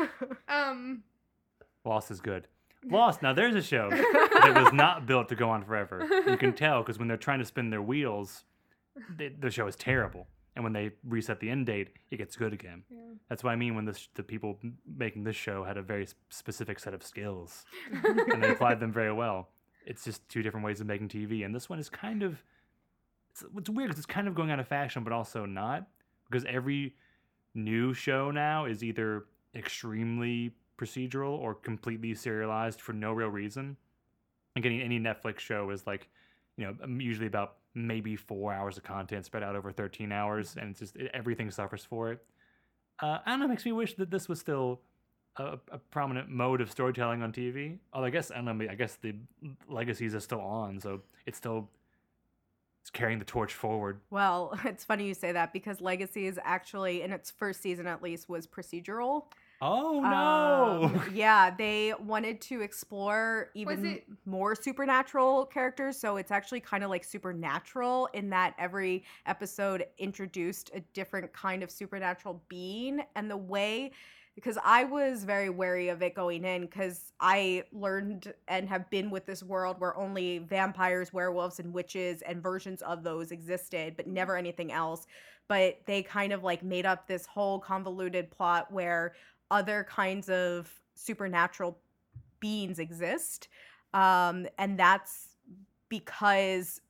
[0.49, 1.03] um,
[1.85, 2.47] Lost is good.
[2.91, 3.23] Lost.
[3.23, 6.09] Now there's a show that was not built to go on forever.
[6.27, 8.45] You can tell because when they're trying to spin their wheels,
[9.17, 10.27] the, the show is terrible.
[10.57, 12.83] And when they reset the end date, it gets good again.
[12.91, 12.99] yeah.
[13.29, 14.59] That's what I mean when this, the people
[14.99, 17.65] making this show had a very specific set of skills
[18.05, 19.51] and they applied them very well.
[19.87, 22.43] It's just two different ways of making TV, and this one is kind of
[23.31, 25.87] it's, it's weird because it's kind of going out of fashion, but also not
[26.29, 26.95] because every
[27.55, 33.77] new show now is either extremely procedural or completely serialized for no real reason.
[34.57, 36.09] And getting any Netflix show is like,
[36.57, 40.57] you know, um, usually about maybe four hours of content spread out over 13 hours,
[40.59, 42.25] and it's just it, everything suffers for it.
[43.01, 44.81] Uh, I don't know, it makes me wish that this was still
[45.37, 47.79] a, a prominent mode of storytelling on TV.
[47.93, 48.67] Although I guess I don't know.
[48.69, 49.15] I guess the
[49.69, 51.71] legacies are still on, so it's still
[52.89, 54.01] carrying the torch forward.
[54.09, 58.03] Well, it's funny you say that because Legacy is actually in its first season at
[58.03, 59.25] least was procedural.
[59.63, 60.85] Oh no!
[60.87, 65.99] Um, yeah, they wanted to explore even it- more supernatural characters.
[65.99, 71.63] So it's actually kind of like supernatural in that every episode introduced a different kind
[71.63, 73.03] of supernatural being.
[73.17, 73.93] And the way,
[74.35, 79.11] because I was very wary of it going in, because I learned and have been
[79.11, 84.07] with this world where only vampires, werewolves, and witches and versions of those existed, but
[84.07, 85.07] never anything else.
[85.49, 89.15] But they kind of like made up this whole convoluted plot where
[89.51, 91.79] other kinds of supernatural
[92.39, 93.49] beings exist.
[93.93, 95.31] Um, and that's
[95.89, 96.81] because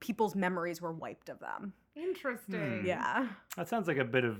[0.00, 1.72] people's memories were wiped of them.
[1.94, 2.80] Interesting.
[2.80, 2.86] Hmm.
[2.86, 3.28] Yeah.
[3.56, 4.38] that sounds like a bit of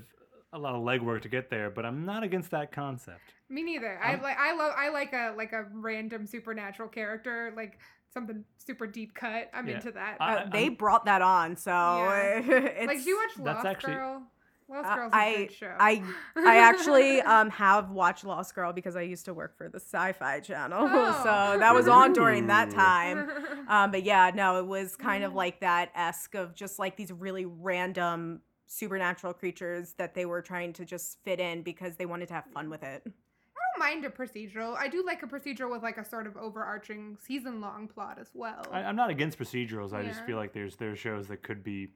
[0.53, 3.33] a lot of legwork to get there, but I'm not against that concept.
[3.49, 3.99] Me neither.
[4.01, 7.79] I I'm- like I love I like a like a random supernatural character, like
[8.13, 9.49] something super deep cut.
[9.53, 9.75] I'm Yeah.
[9.75, 10.17] into that.
[10.19, 12.37] I- Uh, they I'm- brought that on, so Yeah.
[12.45, 14.23] it's, like, do you watch Lost actually- Girl?
[14.69, 15.75] Lost Uh, Girl's a I- good show.
[15.79, 16.03] I
[16.37, 20.39] I actually um have watched Lost Girl because I used to work for the Sci-Fi
[20.39, 21.21] Channel, Oh.
[21.23, 23.29] so that was on during that time.
[23.67, 25.35] Um, but yeah, no, it was kind of Mhm.
[25.35, 28.41] like that esque of just like these really random
[28.77, 32.45] supernatural creatures that they were trying to just fit in because they wanted to have
[32.53, 33.03] fun with it.
[33.05, 34.75] I don't mind a procedural.
[34.75, 38.29] I do like a procedural with like a sort of overarching season long plot as
[38.33, 38.65] well.
[38.71, 39.93] I, I'm not against procedurals.
[39.93, 41.89] I just feel like there's there's shows that could be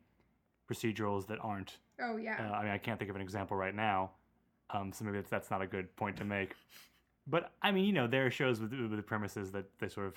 [0.72, 1.78] procedurals that aren't.
[2.02, 2.52] oh Uh, yeah.
[2.52, 4.12] I mean, I can't think of an example right now,
[4.70, 6.54] um, so maybe that's, that's not a good point to make.
[7.26, 10.08] But I mean, you know, there are shows with, with the premises that they sort
[10.08, 10.16] of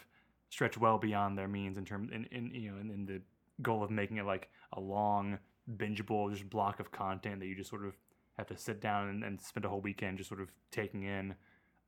[0.51, 3.21] stretch well beyond their means in terms in, in you know in, in the
[3.63, 5.39] goal of making it like a long
[5.77, 7.95] bingeable just block of content that you just sort of
[8.39, 11.35] have to sit down and, and spend a whole weekend just sort of taking in.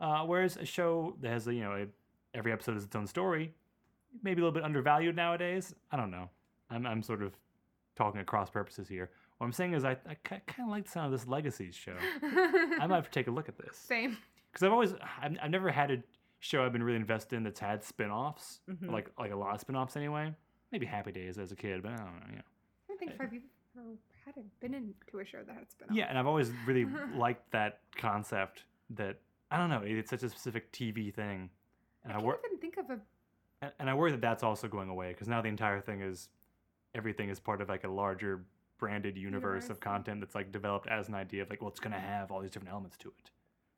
[0.01, 1.87] Uh, whereas a show that has a, you know a,
[2.37, 3.53] every episode is its own story,
[4.23, 5.75] maybe a little bit undervalued nowadays.
[5.91, 6.29] I don't know.
[6.71, 7.33] I'm I'm sort of
[7.97, 9.11] talking across purposes here.
[9.39, 11.95] What I'm saying is I, I kind of like the sound of this Legacies show.
[12.23, 14.17] I might have to take a look at this Same.
[14.51, 15.97] because I've always I've, I've never had a
[16.41, 18.91] show I've been really invested in that's had spin-offs Mhm.
[18.91, 20.35] like like a lot of spin-offs anyway.
[20.73, 22.27] Maybe Happy Days as a kid, but I don't know.
[22.31, 22.43] You know.
[22.91, 23.13] I think
[23.77, 27.51] I've hadn't been into a show that had spin Yeah, and I've always really liked
[27.53, 28.65] that concept.
[28.91, 29.19] That
[29.51, 29.83] I don't know.
[29.85, 31.51] It's such a specific TV thing,
[32.05, 33.01] and I I, can't wor- even think of a
[33.63, 36.29] and- and I worry that that's also going away because now the entire thing is
[36.95, 38.45] everything is part of like a larger
[38.79, 39.71] branded universe Universe.
[39.71, 42.33] of content that's like developed as an idea of like well it's going to have
[42.33, 43.31] all these different elements to it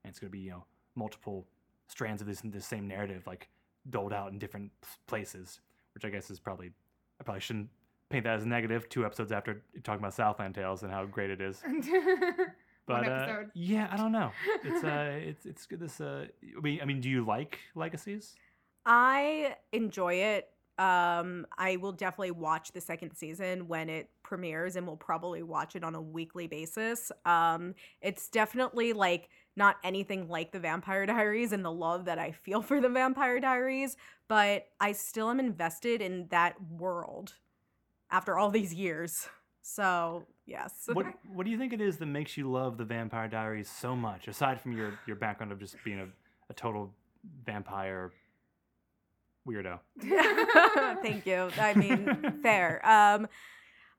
[0.02, 1.46] and it's going to be you know multiple
[1.88, 3.48] strands of this this same narrative like
[3.90, 4.72] doled out in different
[5.06, 5.60] places
[5.94, 6.70] which i guess is probably
[7.20, 7.68] i probably shouldn't
[8.10, 11.40] paint that as negative two episodes after talking about southland tales and how great it
[11.40, 11.62] is
[12.86, 13.50] but uh, episode.
[13.54, 14.30] yeah i don't know
[14.62, 18.34] it's uh it's it's good this uh i mean i mean do you like legacies
[18.86, 20.48] I enjoy it.
[20.76, 25.76] Um, I will definitely watch the second season when it premieres, and we'll probably watch
[25.76, 27.12] it on a weekly basis.
[27.24, 32.32] Um, it's definitely like not anything like the Vampire Diaries and the love that I
[32.32, 33.96] feel for the Vampire Diaries,
[34.28, 37.34] but I still am invested in that world
[38.14, 39.28] after all these years.
[39.62, 43.28] So yes, what what do you think it is that makes you love the Vampire
[43.28, 46.06] Diaries so much, aside from your your background of just being a,
[46.48, 46.92] a total
[47.44, 48.12] vampire
[49.48, 49.80] weirdo?
[51.02, 51.50] Thank you.
[51.58, 52.86] I mean, fair.
[52.88, 53.26] Um,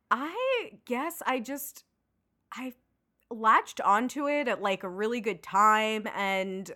[0.10, 1.84] I guess I just
[2.54, 2.74] I
[3.30, 6.72] latched onto it at like a really good time and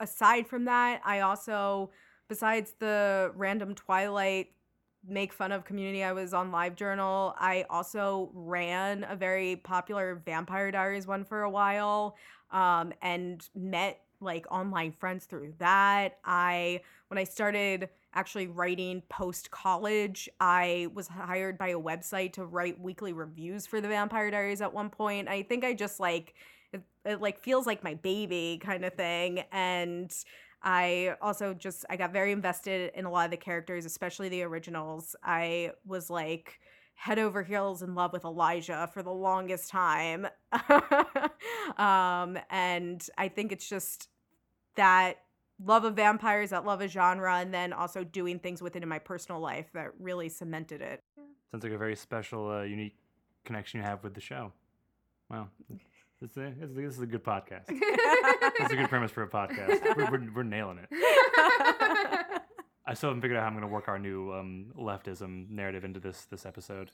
[0.00, 1.90] aside from that, I also
[2.28, 4.48] besides the random Twilight
[5.06, 10.70] make fun of community I was on LiveJournal, I also ran a very popular Vampire
[10.70, 12.16] Diaries one for a while
[12.50, 16.18] um, and met like online friends through that.
[16.24, 22.44] I when I started actually writing post college, I was hired by a website to
[22.44, 25.28] write weekly reviews for the Vampire Diaries at one point.
[25.28, 26.34] I think I just like
[26.72, 30.12] it, it like feels like my baby kind of thing and
[30.62, 34.42] I also just I got very invested in a lot of the characters, especially the
[34.42, 35.16] originals.
[35.22, 36.60] I was like
[36.94, 40.26] head over heels in love with Elijah for the longest time.
[41.76, 44.08] um, and I think it's just
[44.76, 45.16] that
[45.64, 48.88] love of vampires, that love of genre, and then also doing things with it in
[48.88, 51.02] my personal life that really cemented it.
[51.50, 52.96] Sounds like a very special, uh, unique
[53.44, 54.52] connection you have with the show.
[55.28, 55.48] Wow.
[56.22, 57.66] This is, a, this is a- this is a good podcast.
[58.58, 59.80] That's a good premise for a podcast.
[59.96, 60.88] We're, we're, we're nailing it.
[62.86, 65.84] I still haven't figured out how I'm going to work our new um, leftism narrative
[65.84, 66.90] into this this episode.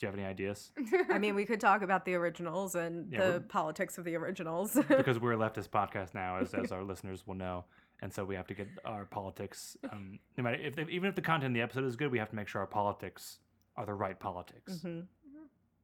[0.00, 0.72] Do you have any ideas?
[1.10, 4.76] I mean, we could talk about the originals and Yeah, the politics of the originals.
[4.88, 7.66] Because we're a leftist podcast now, as, as our listeners will know,
[8.02, 9.76] and so we have to get our politics.
[9.92, 12.30] Um, no matter if even if the content in the episode is good, we have
[12.30, 13.38] to make sure our politics
[13.76, 14.80] are the right politics.
[14.84, 15.04] Mhm.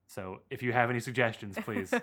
[0.06, 1.92] So if you have any suggestions, please.
[1.92, 2.00] oh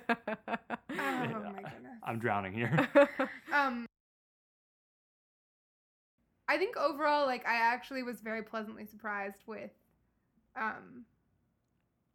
[0.89, 1.99] my goodness.
[2.03, 2.89] I'm drowning here.
[3.53, 3.85] Um,
[6.49, 9.71] I think overall, like I actually was very pleasantly surprised with,
[10.55, 11.05] um,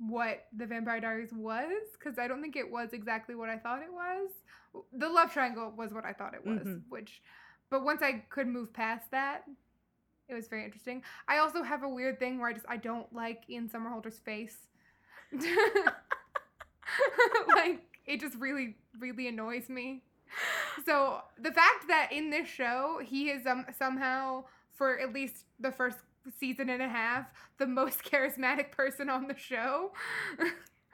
[0.01, 3.83] what the Vampire Diaries was because I don't think it was exactly what I thought
[3.83, 4.31] it was.
[4.92, 6.83] The love triangle was what I thought it was, Mhm.
[6.88, 7.20] which,
[7.70, 9.44] but once I could move past that,
[10.29, 11.03] it was very interesting.
[11.27, 14.68] I also have a weird thing where I just I don't like Ian Somerhalder's face.
[17.55, 20.03] like it just really really annoys me.
[20.85, 25.73] So the fact that in this show he is um, somehow for at least the
[25.73, 25.99] first
[26.38, 27.27] season and a half
[27.59, 29.93] the most charismatic person on the show.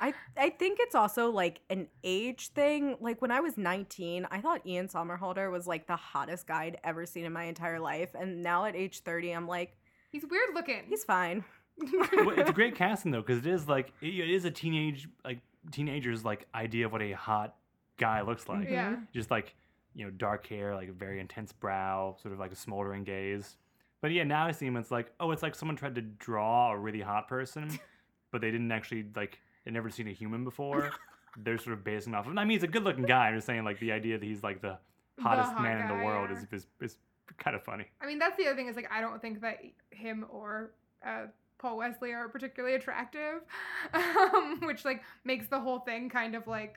[0.01, 2.97] I I think it's also like an age thing.
[3.01, 6.79] Like when I was 19, I thought Ian Somerhalder was like the hottest guy I'd
[6.83, 9.77] ever seen in my entire life, and now at age 30, I'm like,
[10.11, 10.83] He's weird looking.
[10.89, 11.45] he's fine.
[11.79, 15.09] Well, it's a great casting though, because it is like it, it is a teenage
[15.25, 17.57] like teenager's like idea of what a hot
[17.97, 18.69] guy looks like.
[18.69, 18.97] yeah.
[19.13, 19.55] Just like
[19.95, 23.57] you know, dark hair, like a very intense brow, sort of like a smoldering gaze.
[24.01, 24.77] But yeah, now I see him.
[24.77, 27.79] It's like, oh, it's like someone tried to draw a really hot person,
[28.33, 29.39] but they didn't actually like.
[29.65, 30.91] They'd never seen a human before.
[31.39, 32.37] They're sort of basing off of.
[32.37, 33.29] I mean, he's a good-looking guy.
[33.29, 34.79] I'm just saying, like the idea that he's like the
[35.19, 36.37] hottest hot man in the world yeah.
[36.37, 36.99] is, is is
[37.39, 37.87] kind of funny.
[38.03, 39.61] I mean, that's the other thing is like I don't think that
[39.91, 40.73] him or
[41.07, 41.27] uh,
[41.59, 43.41] Paul Wesley are particularly attractive,
[43.95, 46.77] um, which like makes the whole thing kind of like.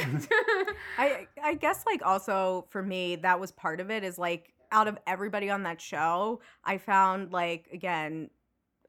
[0.98, 4.88] I I guess like also for me that was part of it is like out
[4.88, 8.30] of everybody on that show, I found like again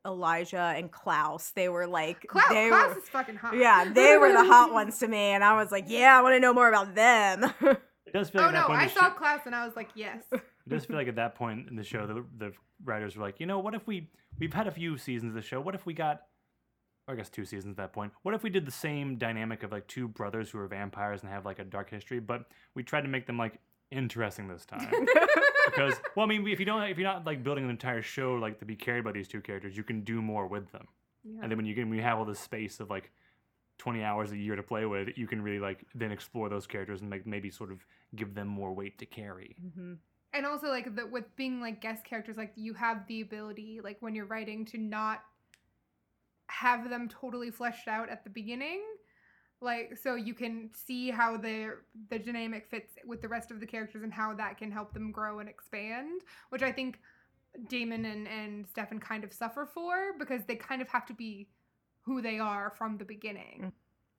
[0.06, 1.52] Elijah and Klaus.
[1.56, 3.56] They were like Klaus, they Klaus were is fucking hot.
[3.56, 6.36] yeah, they were the hot ones to me, and I was like, yeah, I want
[6.36, 7.54] to know more about them.
[8.06, 10.24] It does feel Oh like no, I saw show- Klaus and I was like, yes.
[10.66, 13.40] It does feel like at that point in the show, the, the writers were like,
[13.40, 15.60] you know, what if we we've had a few seasons of the show.
[15.62, 16.24] What if we got,
[17.08, 18.12] or I guess two seasons at that point.
[18.24, 21.30] What if we did the same dynamic of like two brothers who are vampires and
[21.30, 22.46] have like a dark history, but
[22.76, 23.60] we tried to make them like
[23.92, 24.90] interesting this time
[25.66, 28.34] because, well, I mean, if you don't, if you're not like building an entire show
[28.34, 30.88] like to be carried by these two characters, you can do more with them.
[31.24, 31.42] Yeah.
[31.44, 33.12] And then when you can, when you have all this space of like
[33.80, 37.02] 20 hours a year to play with, you can really like then explore those characters
[37.02, 39.56] and like maybe sort of give them more weight to carry.
[39.64, 39.98] Mhm.
[40.34, 43.98] And also like the, with being like guest characters like you have the ability like
[44.00, 45.22] when you're writing to not
[46.48, 48.82] have them totally fleshed out at the beginning.
[49.62, 51.78] Like so you can see how the
[52.10, 55.12] the dynamic fits with the rest of the characters and how that can help them
[55.12, 57.00] grow and expand which i think
[57.70, 61.48] damon and and stefan kind of suffer for because they kind of have to be
[62.02, 63.72] who they are from the beginning mm.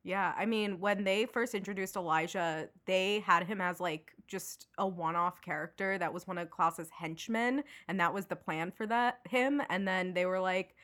[0.04, 4.86] Yeah, I mean, when they first introduced Elijah, they had him as like just a
[4.86, 9.20] one-off character that was one of Klaus's henchmen, and that was the plan for that
[9.28, 9.62] him.
[9.70, 10.74] And then they were like,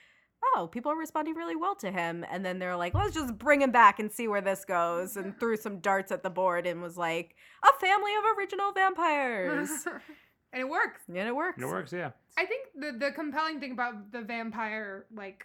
[0.42, 3.60] "Oh, people are responding really well to him." And then they're like, "Let's just bring
[3.60, 6.80] him back and see where this goes." And threw some darts at the board and
[6.80, 9.86] was like, "A family of original vampires,"
[10.52, 11.56] and it works and it works.
[11.56, 12.12] And it works, yeah.
[12.38, 15.44] I think the the compelling thing about the vampire like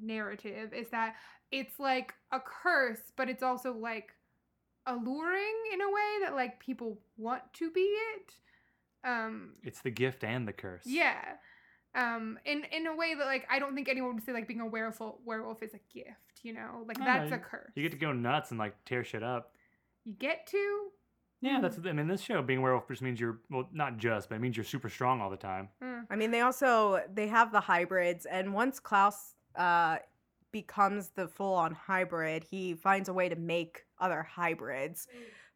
[0.00, 1.14] narrative is that
[1.50, 4.12] it's like a curse, but it's also like
[4.86, 8.34] alluring in a way that like people want to be it.
[9.04, 10.84] Um It's the gift and the curse.
[10.86, 11.36] yeah.
[11.94, 14.60] Um, in in a way that like I don't think anyone would say like being
[14.60, 17.72] a werewolf werewolf is a gift, you know, like that's know, a curse.
[17.74, 19.56] You get to go nuts and like tear shit up.
[20.04, 20.88] You get to.
[21.40, 21.78] Yeah, that's.
[21.84, 24.56] I mean, this show being werewolf just means you're well, not just, but it means
[24.56, 25.70] you're super strong all the time.
[25.82, 26.04] Mm.
[26.10, 29.96] I mean, they also they have the hybrids, and once Klaus uh,
[30.52, 35.06] becomes the full-on hybrid, he finds a way to make other hybrids.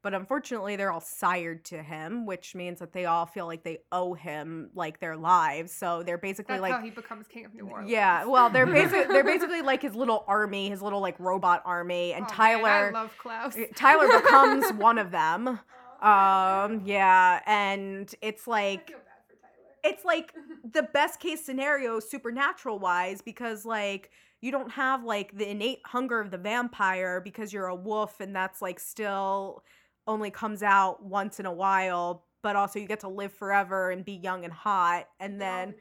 [0.03, 3.79] But unfortunately, they're all sired to him, which means that they all feel like they
[3.93, 5.73] owe him like their lives.
[5.73, 7.89] So they're basically That's like how he becomes king of New Orleans.
[7.89, 12.15] Yeah, well, they're basically they're basically like his little army, his little like robot army,
[12.15, 13.57] and Oh, man, Tyler I love Klaus.
[13.77, 15.61] Tyler becomes one of them.
[16.01, 18.93] Um, yeah, and it's like
[19.85, 20.33] it's like
[20.73, 26.21] the best case scenario supernatural wise because like you don't have like the innate hunger
[26.21, 29.63] of the vampire because you're a wolf and that's like still
[30.07, 34.05] only comes out once in a while but also you get to live forever and
[34.05, 35.75] be young and hot and then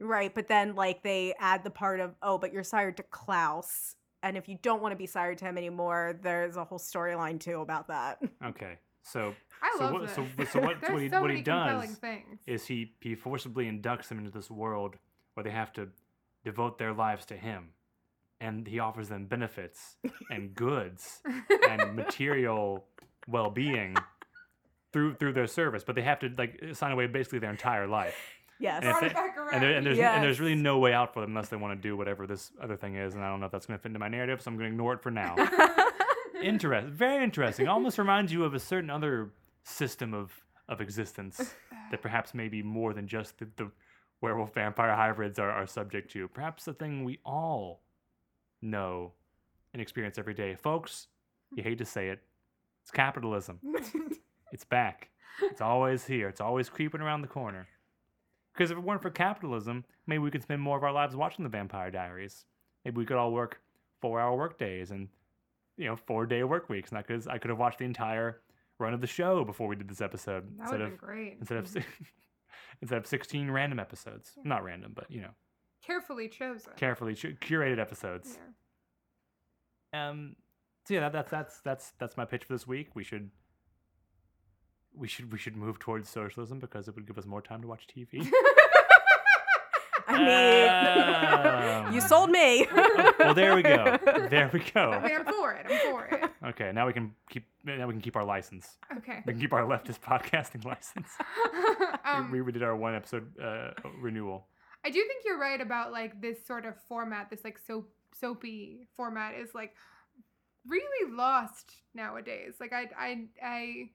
[0.00, 3.94] right but then like they add the part of oh but you're sired to klaus.
[4.22, 7.38] And if you don't want to be sired to him anymore there's a whole storyline
[7.38, 8.18] too about that.
[8.44, 10.14] Okay, so I so love what- this.
[10.14, 12.40] so- so what- There's what he- so what he many compelling does things.
[12.46, 14.96] is he he forcibly inducts them into this world
[15.34, 15.88] where they have to
[16.44, 17.70] devote their lives to him,
[18.40, 19.96] and he offers them benefits
[20.30, 21.22] and goods
[21.68, 22.86] and material
[23.28, 23.96] well-being
[24.92, 28.16] through through their service, but they have to like sign away basically their entire life.
[28.58, 30.92] yes And, if Brought it they- and, there, and there's and there's really no way
[30.94, 33.28] out for them unless they want to do whatever this other thing is, and I
[33.28, 34.94] don't know if that's going to fit into my narrative, so I'm going to ignore
[34.94, 35.34] it for now.
[36.42, 37.68] Interesting, very interesting.
[37.68, 39.30] Almost reminds you of a certain other
[39.64, 40.32] system of
[40.68, 41.54] of existence
[41.90, 43.70] that perhaps maybe more than just the, the
[44.20, 46.28] werewolf vampire hybrids are, are subject to.
[46.28, 47.82] Perhaps the thing we all
[48.62, 49.12] know
[49.72, 51.08] and experience every day, folks.
[51.54, 52.20] You hate to say it,
[52.82, 53.60] it's capitalism.
[54.52, 55.10] It's back.
[55.42, 56.28] It's always here.
[56.28, 57.66] It's always creeping around the corner.
[58.54, 61.42] Because if it weren't for capitalism, maybe we could spend more of our lives watching
[61.42, 62.44] the Vampire Diaries.
[62.84, 63.60] Maybe we could all work
[64.00, 65.08] four-hour work days and
[65.76, 68.40] you know four-day work weeks, and I could I could have watched the entire
[68.78, 71.36] run of the show before we did this episode That instead of great.
[71.40, 71.76] instead of
[72.82, 74.32] instead of 16 random episodes.
[74.44, 75.30] Not random, but you know,
[75.84, 76.72] Carefully chosen.
[76.76, 78.38] carefully curated episodes.
[79.92, 80.08] Yeah.
[80.10, 80.36] Um,
[80.86, 82.94] so yeah, that, that's that's that's that's my pitch for this week.
[82.94, 83.30] We should
[84.94, 87.68] we should we should move towards socialism because it would give us more time to
[87.68, 88.28] watch TV.
[90.08, 90.18] i
[91.78, 92.66] mean Um, you sold me
[93.18, 93.96] well, there we go.
[94.30, 95.00] There we I go.
[95.02, 95.66] mean, I'm for it.
[95.68, 96.30] I'm for it.
[96.48, 98.76] Okay, now we can keep now we can keep our license.
[98.98, 99.22] Okay.
[99.24, 101.08] We can keep our leftist podcasting license.
[101.52, 104.46] We- um, we, we did our one episode uh, renewal.
[104.84, 107.88] I do think you're right about like this sort of format, this like soap
[108.20, 109.74] soapy format is like
[110.66, 112.54] really lost nowadays.
[112.60, 113.90] Like I I I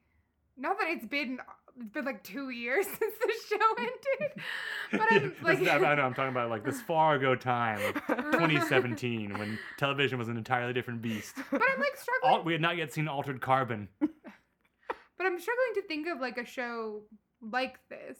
[0.56, 1.38] not that it's been
[1.80, 4.42] it's been like two years since the show ended,
[4.90, 8.32] but I'm like is- I, know I'm talking about like this far ago time, like
[8.32, 11.34] 2017, when television was an entirely different beast.
[11.50, 12.38] but I'm like struggling.
[12.40, 13.88] Al- we had not yet seen Altered Carbon.
[14.00, 17.02] But I'm struggling to think of like a show
[17.40, 18.18] like this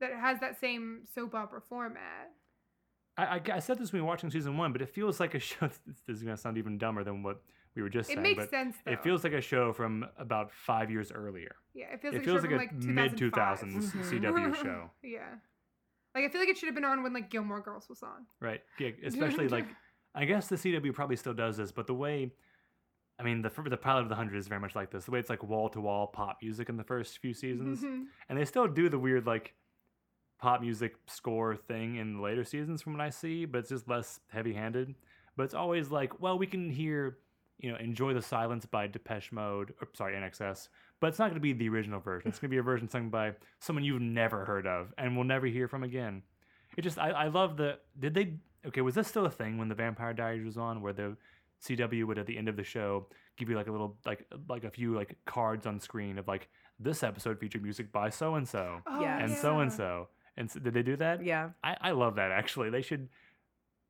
[0.00, 2.30] that has that same soap opera format.
[3.16, 5.34] I, I, I said this when we were watching season one, but it feels like
[5.34, 5.68] a show.
[6.06, 7.42] This is gonna sound even dumber than what
[7.74, 8.92] we were just It saying, makes but sense though.
[8.92, 11.56] it feels like a show from about five years earlier.
[11.74, 13.60] yeah, it feels it like feels a show like a mid 2005.
[13.70, 14.22] 2000s Mhm.
[14.22, 15.34] CW show, Yeah.
[16.14, 18.26] Like I feel like it should have been on when like Gilmore Girls was on.
[18.40, 18.62] right?
[18.78, 19.66] Yeah, especially like
[20.14, 22.32] I guess the CW probably still does this, but the way,
[23.18, 25.04] I mean, the the pilot of the hundred is very much like this.
[25.04, 28.06] The way it's like wall to wall pop music in the first few seasons, Mhm.
[28.28, 29.54] and they still do the weird like
[30.40, 33.88] pop music score thing in the later seasons from what I see, but it's just
[33.88, 34.94] less heavy handed.
[35.36, 37.18] But it's always like, well, we can hear,
[37.58, 40.68] you know, enjoy the silence by Depeche Mode, or sorry, INXS,
[41.00, 42.28] but it's not going to be the original version.
[42.28, 45.24] It's going to be a version sung by someone you've never heard of and will
[45.24, 46.22] never hear from again.
[46.76, 47.78] It just, I, I love the.
[47.98, 48.34] Did they?
[48.66, 51.16] Okay, was this still a thing when the Vampire Diaries was on, where the
[51.64, 53.06] CW would at the end of the show
[53.36, 56.48] give you like a little like like a few like cards on screen of like
[56.80, 60.08] this episode featured music by so and so Oh, and so and so.
[60.36, 61.24] And so, did they do that?
[61.24, 62.70] yeah I, I love that actually.
[62.70, 63.08] They should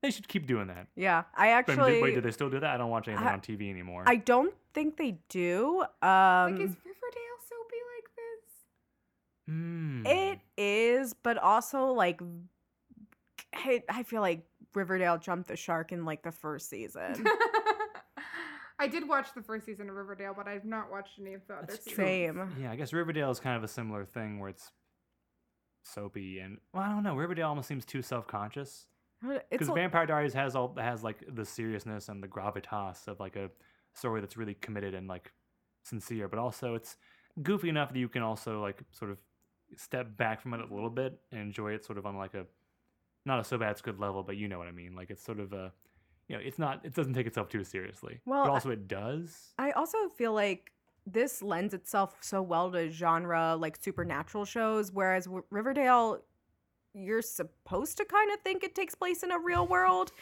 [0.02, 0.86] they should keep doing that.
[0.96, 2.70] yeah i But did- actually wait, do they still do that?
[2.74, 4.04] I don't watch anything I- on TV anymore.
[4.06, 8.54] i don't think they do Like um is Riverdale soapy like this?
[9.48, 10.06] Hmm.
[10.06, 12.20] It is, but also like
[13.54, 14.44] I, I feel like
[14.74, 17.24] Riverdale jumped the shark in like the first season.
[18.80, 21.54] I did watch the first season of Riverdale, but I've not watched any of the
[21.54, 21.96] other That's seasons.
[21.96, 22.52] Same.
[22.60, 24.70] Yeah, I guess Riverdale is kind of a similar thing where it's
[25.84, 27.16] soapy and well, I don't know.
[27.16, 28.97] Riverdale almost seems too self conscious It's
[29.50, 33.50] because Vampire Diaries has all has like the seriousness and the gravitas of like a
[33.94, 35.32] story that's really committed and like
[35.82, 36.96] sincere, but also it's
[37.42, 39.20] goofy enough that you can also like sort of
[39.76, 42.46] step back from it a little bit and enjoy it sort of on like a
[43.26, 44.94] not a so bad it's good level, but you know what I mean.
[44.94, 45.72] Like it's sort of a,
[46.28, 46.84] you know, it's not.
[46.84, 48.20] It doesn't take itself too seriously.
[48.24, 49.52] Well, but I- also it does.
[49.58, 50.72] I also feel like
[51.06, 56.22] this lends itself so well to genre like supernatural shows, whereas Riverdale,
[57.04, 60.12] you're supposed to kind of think it takes place in a real world,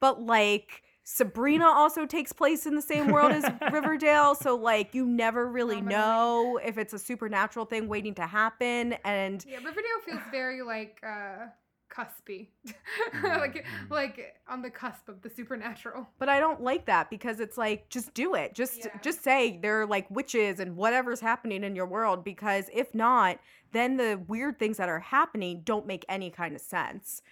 [0.00, 5.06] but like Sabrina also takes place in the same world as Riverdale, so like you
[5.06, 10.22] never really know if it's a supernatural thing waiting to happen, and Yeah, Riverdale feels
[10.30, 11.46] very like uh
[11.94, 12.48] cuspy.
[13.14, 13.90] Mhm, like mhm.
[13.90, 16.08] like on the cusp of the supernatural.
[16.18, 18.54] But I don't like that because it's like just do it.
[18.54, 18.98] Just Yeah.
[19.02, 23.38] just say they're like witches and whatever's happening in your world because if not,
[23.72, 27.22] then the weird things that are happening don't make any kind of sense.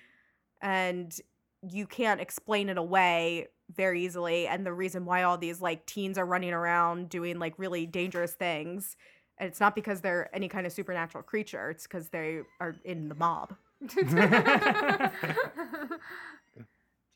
[0.60, 1.14] And
[1.62, 6.18] you can't explain it away very easily and the reason why all these like teens
[6.18, 8.96] are running around doing like really dangerous things
[9.38, 13.08] and it's not because they're any kind of supernatural creature it's because they are in
[13.08, 13.54] the mob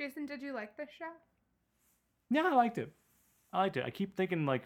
[0.00, 1.12] Jason, did you like this show?
[2.30, 2.92] Yeah, I liked it.
[3.52, 3.84] I liked it.
[3.84, 4.62] I keep thinking like,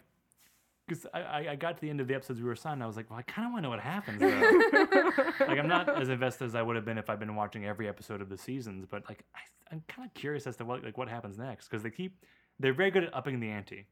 [0.87, 2.87] because I, I got to the end of the episodes we were assigned, and I
[2.87, 4.21] was like, well, I kind of want to know what happens.
[5.47, 7.87] Like I'm not as invested as I would have been if I'd been watching every
[7.87, 9.39] episode of the seasons, but like I,
[9.71, 12.23] I'm kind of curious as to what like what happens next because they keep
[12.59, 13.87] they're very good at upping the ante.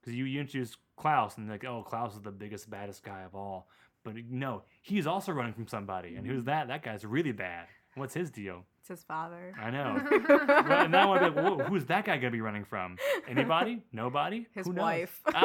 [0.00, 3.34] Because you, you introduce Klaus and like oh Klaus is the biggest baddest guy of
[3.34, 3.68] all,
[4.04, 6.46] but no he's also running from somebody and who's mm-hmm.
[6.50, 6.68] that?
[6.68, 7.66] That guy's really bad.
[7.94, 8.64] What's his deal?
[8.80, 10.00] it's his father I know.
[10.28, 12.96] Well, and now I'm like, Whoa, who's that guy gonna be running from?
[13.28, 13.82] Anybody?
[13.92, 14.46] Nobody?
[14.54, 15.40] his Who wife Oh,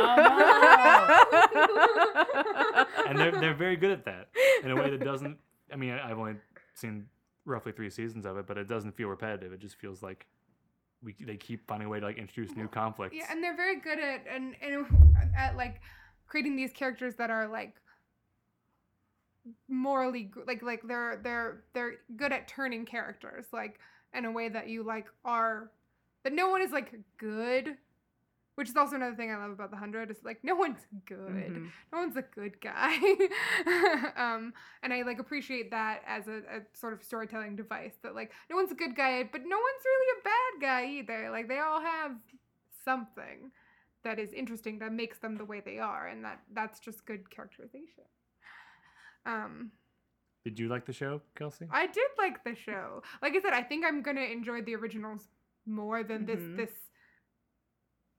[1.56, 3.06] no!
[3.08, 4.30] and they're they're very good at that
[4.64, 5.38] in a way that doesn't.
[5.72, 6.36] I mean, I- I've only
[6.74, 7.06] seen
[7.46, 9.54] roughly three seasons of it, but it doesn't feel repetitive.
[9.54, 10.26] It just feels like
[11.04, 13.16] we they keep finding a way to like introduce new conflicts.
[13.16, 14.86] Yeah, and they're very good at and, and
[15.36, 15.82] at like
[16.28, 17.76] creating these characters that are like
[19.68, 23.80] morally like like they're they're they're good at turning characters like
[24.14, 25.72] in a way that you like are
[26.24, 27.78] that no one is like good
[28.56, 31.18] which is also another thing I love about the hundred is like no one's good.
[31.30, 31.70] Mhm.
[31.94, 32.98] no one's a good guy.
[34.18, 38.32] Um and i like appreciate that as a, a sort of storytelling device that like
[38.50, 41.30] no one's a good guy but no one's really a bad guy either.
[41.30, 42.12] Like they all have
[42.84, 43.52] something
[44.04, 47.30] that is interesting that makes them the way they are and that that's just good
[47.30, 48.04] characterization
[49.28, 49.72] um
[50.46, 51.66] Did you like the show, Kelsey?
[51.72, 55.24] i did like the show like i said i think i'm gonna enjoy the originals
[55.66, 56.28] more than Mhm.
[56.32, 56.76] this this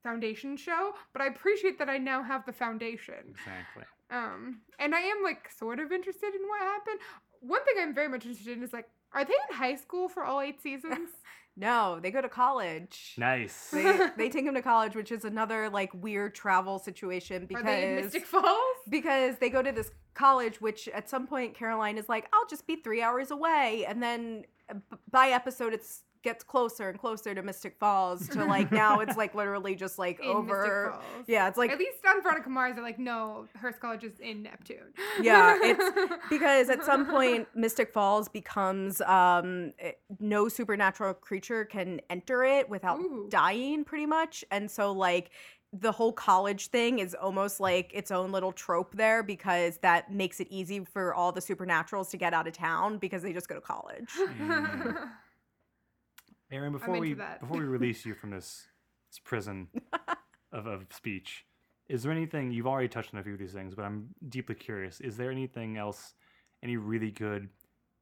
[0.03, 3.85] foundation show but i appreciate that i now have the foundation Exactly.
[4.11, 6.99] um, and I am like sort of interested in what happened.
[7.41, 10.25] One thing I'm very much interested in is like, are they in high school for
[10.25, 11.11] all eight seasons?
[11.69, 13.71] no they go to college Nice.
[13.71, 13.85] they
[14.17, 17.83] they take him to college, which is another like weird travel situation because are they
[17.89, 18.78] in Mystic Falls?
[18.89, 22.67] Because they go to this college, which at some point Caroline is like, "I'll just
[22.67, 24.75] be three hours away," and then uh,
[25.11, 29.35] by episode it's gets closer and closer to Mystic Falls to like now it's like
[29.37, 30.91] literally just like In over.
[30.93, 31.25] Falls.
[31.29, 34.43] Yeah, it's like At least on Veronica Mars, they're like, no, Hearst College is in
[34.43, 34.93] Neptune.
[35.23, 42.01] Yeah, it's- because at some point Mystic Falls becomes um it- no supernatural creature can
[42.11, 43.29] enter it without Ooh.
[43.31, 45.31] dying pretty much and so like
[45.73, 50.41] the whole college thing is almost like its own little trope there because that makes
[50.41, 53.55] it easy for all the supernaturals to get out of town because they just go
[53.55, 54.09] to college.
[54.19, 55.11] Mm.
[56.51, 57.41] Aaron, before we that.
[57.41, 58.67] before we release you from this,
[59.11, 59.69] this prison
[60.53, 61.45] of, of speech,
[61.89, 64.55] is there anything you've already touched on a few of these things, but I'm deeply
[64.55, 65.01] curious.
[65.01, 66.15] Is there anything else,
[66.63, 67.51] any really good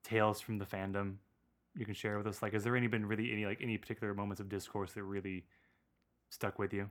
[0.05, 1.17] tales from the fandom
[1.77, 2.41] you can share with us?
[2.41, 5.45] Like, has there any been really any like any particular moments of discourse that really
[6.31, 6.89] stuck with you?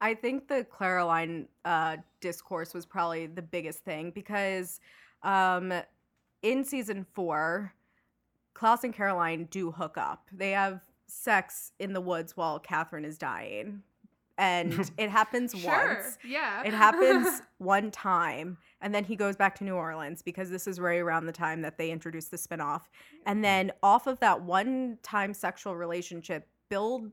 [0.00, 4.80] I think the Klaroline uh, discourse was probably the biggest thing because
[5.22, 5.72] um,
[6.42, 7.72] in season four,
[8.54, 10.28] Klaus and Caroline do hook up.
[10.32, 13.82] They have sex in the woods while Catherine is dying.
[14.38, 15.96] And it happens sure.
[15.96, 16.18] once.
[16.26, 16.62] Yeah.
[16.64, 20.78] It happens one time, and then he goes back to New Orleans because this is
[20.78, 22.82] right around the time that they introduced the spinoff.
[23.24, 27.04] And then off of that one time sexual relationship, built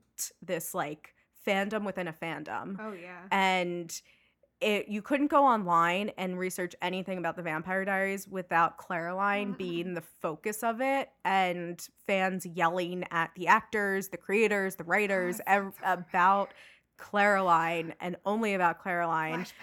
[0.41, 1.12] this like
[1.45, 2.77] fandom within a fandom.
[2.79, 3.21] oh yeah.
[3.31, 4.01] And
[4.61, 9.57] it you couldn't go online and research anything about the Vampire Diaries without Klaroline Mm-mm.
[9.57, 9.95] being mm.
[9.95, 15.47] the focus of it and fans yelling at the actors, the creators, the writers it's
[15.47, 16.53] ev- so about
[16.97, 18.81] Klaroline and only about.
[18.83, 19.53] Flashbacks.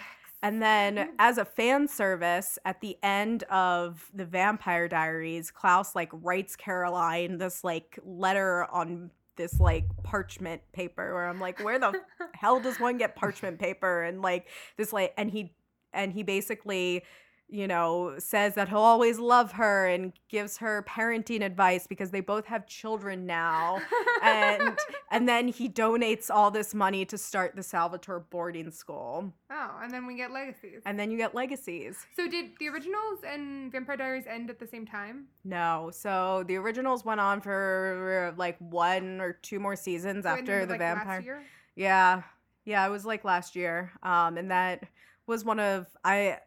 [0.43, 6.09] And then as a fan service at the end of the Vampire Diaries, Klaus like
[6.13, 12.01] writes Caroline this like letter on this like parchment paper where I'm like, where the
[12.35, 14.03] hell does one get parchment paper?
[14.03, 15.55] And like this like and he
[15.93, 17.05] and he basically
[17.51, 22.21] you know, says that he'll always love her and gives her parenting advice because they
[22.21, 23.81] both have children now.
[24.23, 24.79] and
[25.11, 29.33] and then he donates all this money to start the Salvatore boarding school.
[29.51, 30.81] oh, and then we get legacies.
[30.87, 31.99] And then you get legacies.
[32.15, 35.27] So did the originals and Vampire Diaries end at the same time?
[35.45, 35.91] No.
[35.93, 40.73] So the originals went on for like one or two more seasons So after the
[40.73, 41.43] like, vampire.
[41.75, 42.23] Yeah.
[42.65, 43.91] Yeah, it was like last year.
[44.03, 44.85] Um and that
[45.27, 46.39] was one of I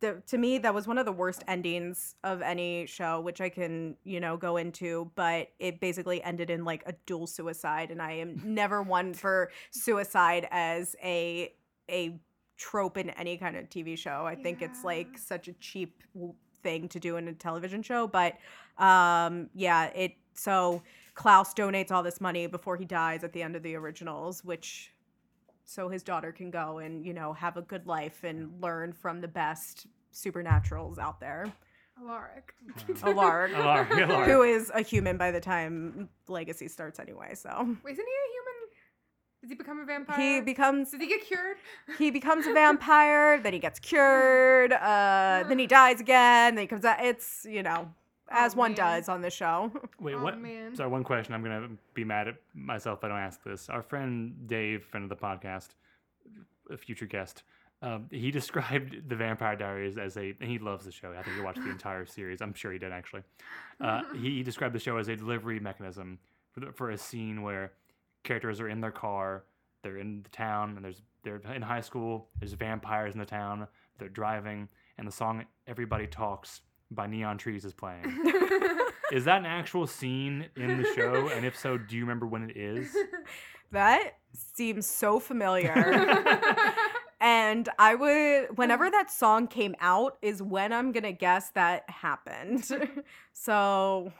[0.00, 3.48] the, to me that was one of the worst endings of any show which I
[3.48, 8.02] can, you know, go into, but it basically ended in like a dual suicide and
[8.02, 11.54] I am never one for suicide as a
[11.90, 12.18] a
[12.56, 14.24] trope in any kind of TV show.
[14.26, 16.02] I think it's like such a cheap
[16.62, 18.34] thing to do in a television show, but
[18.78, 20.82] um yeah, it so
[21.14, 24.91] Klaus donates all this money before he dies at the end of the originals, which
[25.72, 29.20] so his daughter can go and you know have a good life and learn from
[29.20, 31.52] the best supernaturals out there.
[32.00, 32.54] Alaric.
[33.02, 34.30] Alaric, Alaric, Alaric.
[34.30, 37.34] who is a human by the time Legacy starts anyway.
[37.34, 38.58] So Isn't he a human?
[39.42, 40.18] Does he become a vampire?
[40.18, 41.56] he becomes Does he get cured?
[41.98, 46.66] he becomes a vampire, then he gets cured, uh, then he dies again, then he
[46.66, 47.02] comes out.
[47.04, 47.92] It's you know
[48.32, 48.76] as Oh, one man.
[48.76, 49.70] does on the show.
[50.00, 50.40] Wait, Oh, what?
[50.40, 50.74] man.
[50.74, 51.34] Sorry, one question.
[51.34, 53.68] I'm gonna be mad at myself if I don't ask this.
[53.68, 55.68] Our friend Dave, friend of the podcast,
[56.70, 57.42] a future guest,
[57.82, 60.34] um, he described the Vampire Diaries as a.
[60.40, 61.12] And he loves the show.
[61.12, 62.40] I think he watched the entire series.
[62.40, 63.22] I'm sure he did actually.
[63.80, 66.18] Uh, he, he described the show as a delivery mechanism
[66.52, 67.72] for, the, for a scene where
[68.24, 69.44] characters are in their car,
[69.82, 72.28] they're in the town, and there's they're in high school.
[72.38, 73.66] There's vampires in the town.
[73.98, 74.68] They're driving,
[74.98, 76.60] and the song "Everybody Talks"
[76.94, 78.04] by Neon Trees is playing.
[79.12, 81.28] Is that an actual scene in the show?
[81.28, 82.94] And if so, do you remember when it is?
[83.72, 85.72] That seems so familiar.
[87.22, 88.90] And I would, whenever mm.
[88.90, 92.68] that song came out, is when I'm gonna guess that happened.
[93.32, 94.12] so,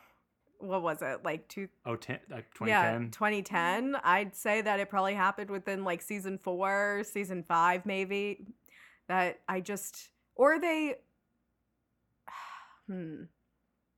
[0.61, 1.25] what was it?
[1.25, 3.11] Like two, Oh, 10, like yeah, 2010?
[3.11, 3.97] 2010.
[4.05, 8.47] I'd say that it probably happened within like season four, season five, maybe.
[9.09, 10.95] That I just, or they,
[12.93, 13.23] hmm.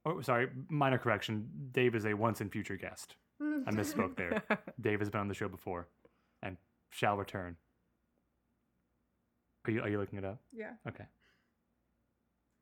[0.06, 1.48] Oh, sorry, minor correction.
[1.72, 3.16] Dave is a once and future guest.
[3.40, 4.42] I misspoke there.
[4.80, 5.88] Dave has been on the show before
[6.42, 6.56] and
[6.90, 7.56] shall return.
[9.66, 10.40] Are you, are you looking it up?
[10.52, 10.72] yeah.
[10.88, 11.04] Okay.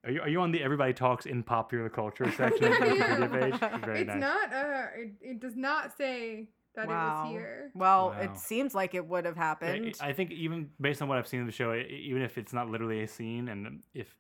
[0.05, 3.31] Are you, are you on the Everybody Talks in Popular Culture section of the Wikipedia
[3.61, 3.83] page?
[3.85, 4.21] Very it's nice.
[4.21, 4.53] not.
[4.53, 7.71] Uh, it, it does not say that it was here.
[7.75, 8.21] Well, Wow.
[8.21, 9.95] it seems like it would have happened.
[10.01, 12.69] I think even based on what I've seen of the show, even if it's not
[12.69, 14.17] literally a scene, and if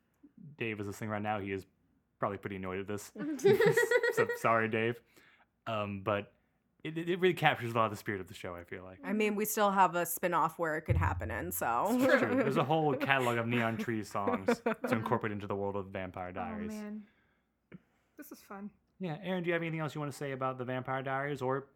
[0.57, 1.67] Dave is listening right now, he is
[2.23, 3.11] probably pretty annoyed at this.
[4.15, 4.95] so sorry, Dave.
[5.67, 6.33] Um, but
[6.85, 8.55] it, it really captures a lot of the spirit of the show.
[8.55, 8.99] I feel like.
[9.05, 11.89] I mean, we still have a spin off where it could happen in, so.
[11.91, 12.37] It's true.
[12.37, 16.31] There's a whole catalog of Neon Trees songs to incorporate into the world of Vampire
[16.31, 16.71] Diaries.
[16.73, 17.03] Oh man,
[18.17, 18.71] this is fun.
[19.01, 21.43] Yeah, Aaron, do you have anything else you want to say about the Vampire Diaries
[21.43, 21.67] or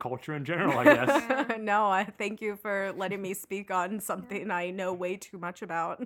[0.00, 0.76] culture in general?
[0.76, 1.58] I guess.
[1.60, 5.62] No, I thank you for letting me speak on something I know way too much
[5.62, 6.04] about.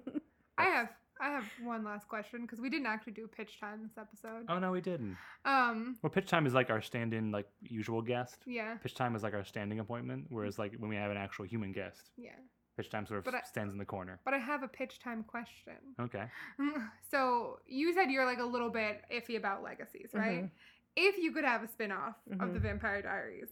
[0.59, 0.91] I have.
[1.21, 4.45] I have one last question because we didn't actually do pitch time this episode.
[4.49, 5.17] oh no, we didn't.
[5.45, 5.97] Um.
[6.03, 8.43] Well, pitch time is like our stand-in, like usual guest.
[8.47, 8.75] Yeah.
[8.83, 11.73] Pitch time is like our standing appointment, whereas like when we have an actual human
[11.73, 12.31] guest, Yeah.
[12.77, 14.21] pitch time sort of I- stands in the corner.
[14.25, 15.75] But I have a pitch time question.
[16.01, 16.25] Okay.
[17.11, 20.45] So you said you're like a little bit iffy about legacies, right?
[20.45, 20.51] Mhm.
[20.97, 22.53] If you could have a spin-off of Mhm.
[22.55, 23.49] the Vampire Diaries,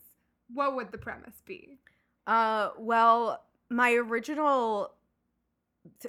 [0.53, 1.79] what would the premise be?
[2.27, 4.93] Uh, well, my original t-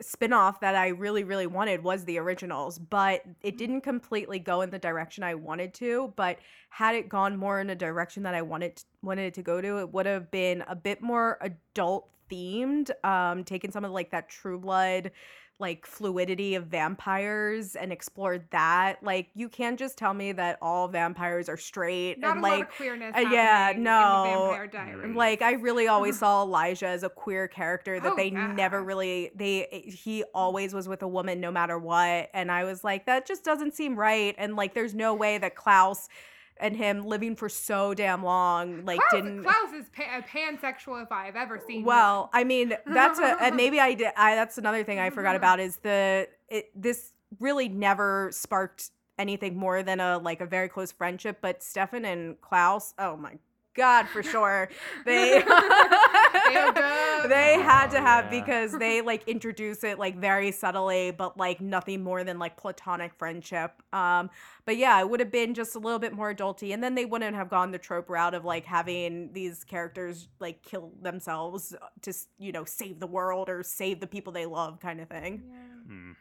[0.01, 4.69] spin-off that I really really wanted was the originals, but it didn't completely go in
[4.69, 6.37] the direction I wanted to, but
[6.69, 9.79] had it gone more in a direction that I wanted wanted it to go to,
[9.79, 14.29] it would have been a bit more adult themed, um taken some of like that
[14.29, 15.11] True Blood
[15.57, 19.01] like fluidity of vampires and explored that.
[19.01, 22.51] Like you can't just tell me that all vampires are straight Not and a like
[22.59, 23.15] lot of queerness.
[23.15, 25.13] uh, yeah, happening in the no.
[25.15, 29.31] Like I really always saw Elijah as a queer character that Oh, they never really
[29.35, 33.25] they he always was with a woman no matter what and I was like that
[33.25, 36.09] just doesn't seem right and like there's no way that Klaus
[36.57, 41.03] and him living for so damn long like Klaus, didn't Klaus is pa- a pansexual
[41.03, 41.83] if I've ever seen.
[41.83, 44.11] well, I mean, that's a and maybe I did.
[44.15, 49.55] I that's another thing I forgot about is the it this really never sparked anything
[49.57, 51.39] more than a like a very close friendship.
[51.41, 53.37] But Stefan and Klaus, oh my
[53.75, 54.69] god, for sure
[55.05, 57.29] they hooked up.
[57.29, 58.29] they had to Oh, have yeah.
[58.29, 63.13] because they like introduce it like very subtly, but like nothing more than like platonic
[63.15, 63.81] friendship.
[63.93, 64.29] Um,
[64.65, 67.05] but yeah, it would have been just a little bit more adulty, and then they
[67.05, 72.13] wouldn't have gone the trope route of like having these characters like kill themselves to
[72.37, 75.43] you know save the world or save the people they love, kind of thing.
[75.47, 75.83] Yeah.
[75.87, 76.11] Hmm.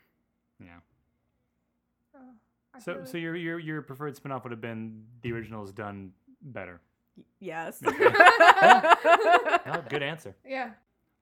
[0.60, 0.78] Yeah.
[2.74, 6.12] I So, feel so your your your preferred spinoff would have been the originals done
[6.42, 6.80] better.
[7.40, 7.80] Yes.
[9.88, 10.34] Good answer.
[10.46, 10.70] yeah.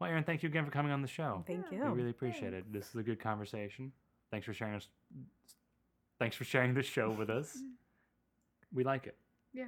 [0.01, 1.45] Well, Aaron, thank you again for coming on the show.
[1.47, 1.79] Thank Yeah.
[1.79, 1.85] you.
[1.93, 2.73] We really appreciate it.
[2.73, 3.93] This is a good conversation.
[4.31, 4.89] Thanks for sharing us.
[6.19, 7.57] Thanks for sharing the show with us.
[8.75, 9.17] We like it.
[9.53, 9.67] Yeah.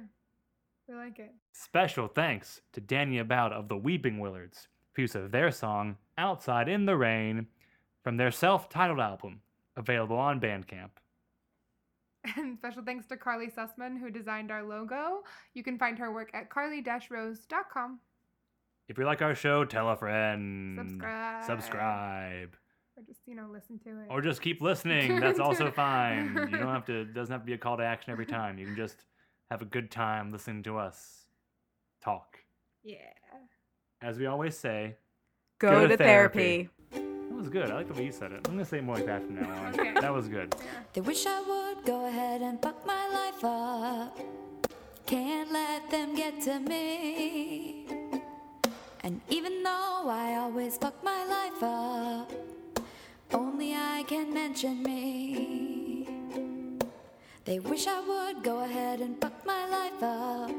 [0.87, 1.31] We like it.
[1.53, 6.67] Special thanks to Danny About of the Weeping Willards for use of their song "Outside
[6.67, 7.45] in the Rain"
[8.03, 9.41] from their self-titled album,
[9.77, 10.89] available on Bandcamp.
[12.37, 15.23] And special thanks to Carly Sussman, who designed our logo.
[15.53, 17.99] You can find her work at carly-rose.com.
[18.87, 20.77] If you like our show, tell a friend.
[20.79, 21.43] Subscribe.
[21.45, 22.55] Subscribe.
[22.97, 24.07] Or just, you know, listen to it.
[24.09, 25.19] Or just keep listening.
[25.19, 26.33] That's also fine.
[26.51, 27.01] You don't have to.
[27.01, 28.57] It doesn't have to be a call to action every time.
[28.57, 28.97] You can just
[29.51, 31.25] have a good time listening to us
[32.03, 32.37] talk.
[32.83, 32.97] yeah.
[34.01, 34.97] As we always say,
[35.57, 36.69] Go, Go to to therapy.
[36.91, 37.09] therapy.
[37.29, 37.71] that was good.
[37.71, 38.41] I like the way you said it.
[38.47, 39.73] I'm gonna say it more like that from now on.
[39.79, 39.93] Okay.
[39.99, 40.53] That was good.
[40.57, 40.65] Yeah.
[40.93, 41.47] They wish I would
[41.85, 44.17] go ahead and fuck my life up.
[45.05, 47.85] Can't let them get to me.
[49.03, 52.31] And even though I always fuck my life up,
[53.31, 56.09] only I can mention me.
[57.45, 60.51] They wish I would go ahead and fuck my life up.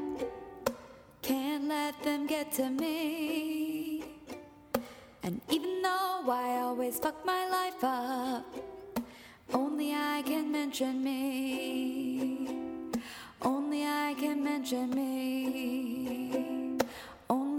[1.21, 4.05] Can't let them get to me.
[5.23, 8.45] And even though I always fuck my life up,
[9.53, 12.47] only I can mention me.
[13.41, 15.96] Only I can mention me.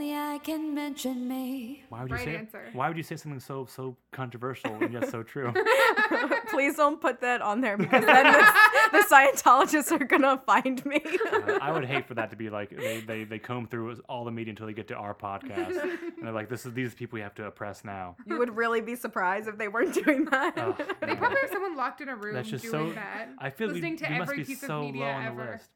[0.08, 1.84] Only I can mention me.
[1.90, 2.36] Why would you Right say?
[2.36, 2.68] answer.
[2.72, 5.52] Why would you say something so so controversial and yet so true?
[6.50, 8.52] Please don't put that on there because then the,
[8.92, 11.02] the Scientologists are gonna find me.
[11.32, 14.24] Uh, I would hate for that to be like they, they, they comb through all
[14.24, 17.16] the media until they get to our podcast, and they're like, "This is these people
[17.16, 20.54] we have to oppress now." you would really be surprised if they weren't doing that.
[20.56, 22.94] Oh, They probably have someone locked in a room That's just doing so.
[22.94, 23.28] that.
[23.38, 25.24] I feel we, listening to we must every be piece so of media low on
[25.26, 25.44] ever.
[25.44, 25.70] the list.